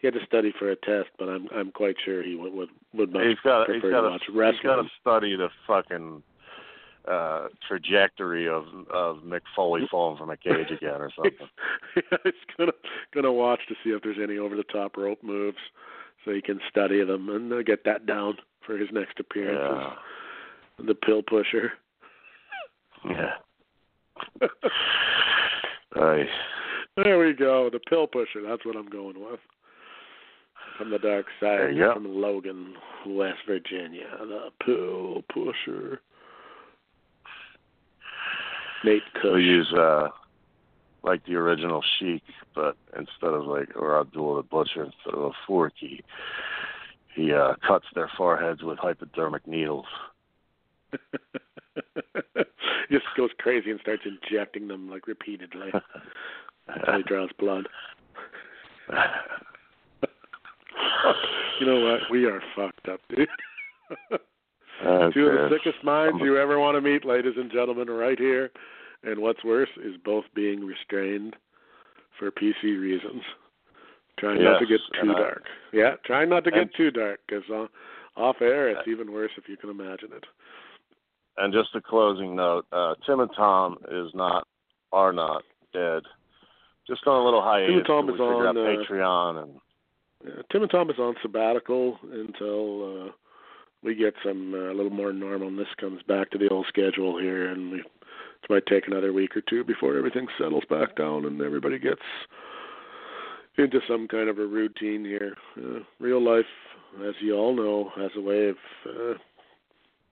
[0.00, 2.70] He had to study for a test, but I'm I'm quite sure he would would,
[2.92, 6.24] would much He's got prefer he's got to watch he's got to study the fucking
[7.08, 11.48] uh trajectory of of Mick Foley falling from a cage again or something.
[12.24, 12.72] He's gonna
[13.14, 15.58] gonna watch to see if there's any over the top rope moves,
[16.24, 19.58] so he can study them and uh, get that down for his next appearance.
[20.78, 20.86] yeah.
[20.86, 21.72] The pill pusher.
[23.04, 23.34] Yeah.
[25.96, 26.26] nice.
[26.96, 27.68] there we go.
[27.70, 28.42] The pill pusher.
[28.46, 29.40] That's what I'm going with.
[30.78, 32.74] From the dark side, from Logan,
[33.06, 36.00] West Virginia, the pill pusher.
[38.84, 39.24] Nate Kush.
[39.24, 40.08] We'll use uh
[41.02, 42.22] like the original Sheik,
[42.54, 46.04] but instead of like or Abdul the Butcher instead of a forky,
[47.14, 49.86] he uh cuts their foreheads with hypodermic needles.
[52.90, 55.72] just goes crazy and starts injecting them like repeatedly
[56.68, 57.68] until he draws blood.
[61.60, 62.00] you know what?
[62.10, 63.28] We are fucked up, dude.
[64.82, 68.18] That's Two of the sickest minds you ever want to meet, ladies and gentlemen, right
[68.18, 68.50] here.
[69.04, 71.36] And what's worse is both being restrained
[72.18, 73.22] for PC reasons.
[74.18, 75.44] Trying not to get too I- dark.
[75.72, 77.66] Yeah, trying not to get too dark because uh,
[78.20, 80.24] off air it's even worse if you can imagine it.
[81.38, 84.46] And just a closing note, uh Tim and Tom is not
[84.92, 85.42] are not
[85.72, 86.02] dead.
[86.86, 87.68] Just on a little hiatus.
[87.68, 89.52] Tim and Tom is on, uh, Patreon and
[90.24, 93.10] Yeah, Tim and Tom is on sabbatical until uh,
[93.82, 95.48] we get some uh, a little more normal.
[95.48, 99.12] And this comes back to the old schedule here, and we, it might take another
[99.12, 102.02] week or two before everything settles back down and everybody gets
[103.58, 105.36] into some kind of a routine here.
[105.56, 106.44] Uh, real life,
[107.06, 108.56] as you all know, has a way of
[108.86, 109.14] uh,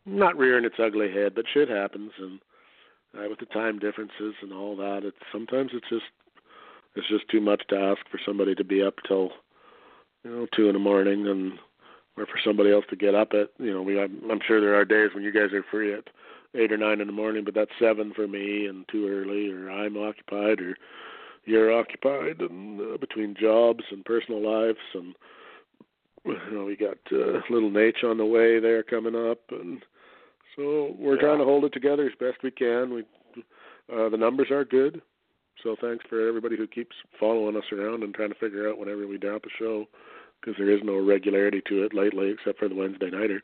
[0.06, 2.40] not rearing its ugly head, but shit happens, and
[3.18, 6.04] uh, with the time differences and all that, it's sometimes it's just
[6.96, 9.30] it's just too much to ask for somebody to be up till
[10.24, 11.52] you know two in the morning, and
[12.20, 14.74] or for somebody else to get up at you know we I'm, I'm sure there
[14.74, 16.04] are days when you guys are free at
[16.54, 19.70] eight or nine in the morning, but that's seven for me and too early, or
[19.70, 20.76] I'm occupied, or
[21.44, 25.14] you're occupied, and uh, between jobs and personal lives, and
[26.24, 29.82] you know we got uh, little Nate on the way there coming up, and
[30.56, 31.22] so we're Yeah.
[31.22, 32.92] trying to hold it together as best we can.
[32.92, 33.04] We
[33.92, 35.00] uh, the numbers are good,
[35.62, 39.06] so thanks for everybody who keeps following us around and trying to figure out whenever
[39.06, 39.86] we drop a show,
[40.40, 43.42] because there is no regularity to it lately except for the Wednesday nighter.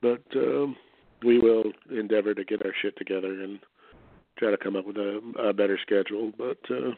[0.00, 0.76] But um,
[1.24, 3.58] we will endeavor to get our shit together and
[4.38, 6.32] try to come up with a, a better schedule.
[6.36, 6.92] But uh,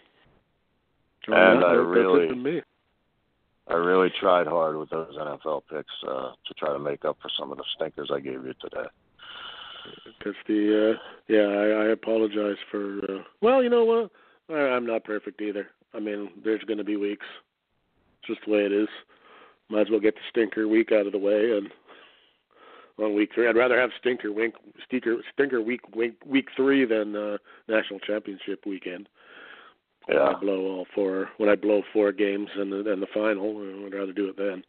[1.29, 2.63] And I note, really- me.
[3.69, 7.29] I really tried hard with those NFL picks uh, to try to make up for
[7.37, 8.87] some of the stinkers I gave you today.
[10.19, 10.99] because the uh
[11.29, 14.11] yeah I, I apologize for uh well you know what
[14.57, 15.67] I, I'm not perfect either.
[15.95, 17.27] I mean there's going to be weeks.
[18.27, 18.89] Just the way it is.
[19.69, 21.69] Might as well get the stinker week out of the way and
[22.99, 24.55] on week three I'd rather have stinker wink
[24.87, 27.37] stinker stinker week week week three than uh
[27.69, 29.09] national championship weekend.
[30.07, 30.29] When Yeah.
[30.29, 33.95] I blow all four when I blow four games and the and the final I'd
[33.95, 34.63] rather do it then.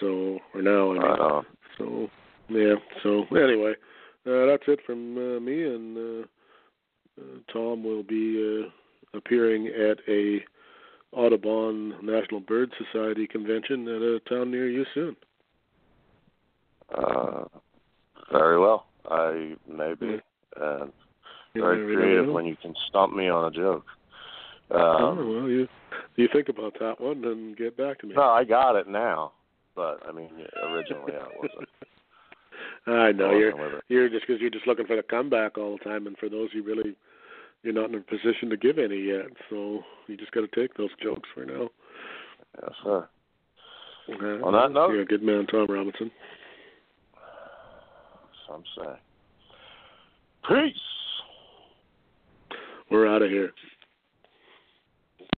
[0.00, 1.46] So or now I mean on.
[1.78, 2.10] so
[2.48, 2.74] yeah.
[3.02, 3.74] So anyway,
[4.26, 6.26] uh, that's it from uh, me, and uh,
[7.20, 10.44] uh, Tom will be uh, appearing at a
[11.12, 15.16] Audubon National Bird Society convention at a town near you soon.
[16.96, 17.44] Uh,
[18.30, 18.86] very well.
[19.10, 20.20] I maybe.
[20.60, 20.92] And
[21.54, 22.32] You very creative know.
[22.32, 23.84] when you can stump me on a joke.
[24.70, 25.68] oh, Um, well, you
[26.16, 28.14] you think about that one and get back to me.
[28.14, 29.32] no, I got it now,
[29.74, 30.30] but I mean,
[30.64, 31.68] originally I wasn't.
[32.86, 33.84] I know I you're wasn't with it.
[33.88, 36.50] you're just because you're just looking for the comeback all the time, and for those
[36.52, 36.94] who really
[37.62, 39.26] you're not in a position to give any yet.
[39.50, 41.68] So you just got to take those jokes for now.
[42.60, 43.08] Yes, sir.
[44.08, 46.10] Uh, On that note- you're a good man, Tom Robinson.
[48.48, 48.98] Some say.
[50.48, 50.76] Peace.
[52.90, 53.52] We're out of here.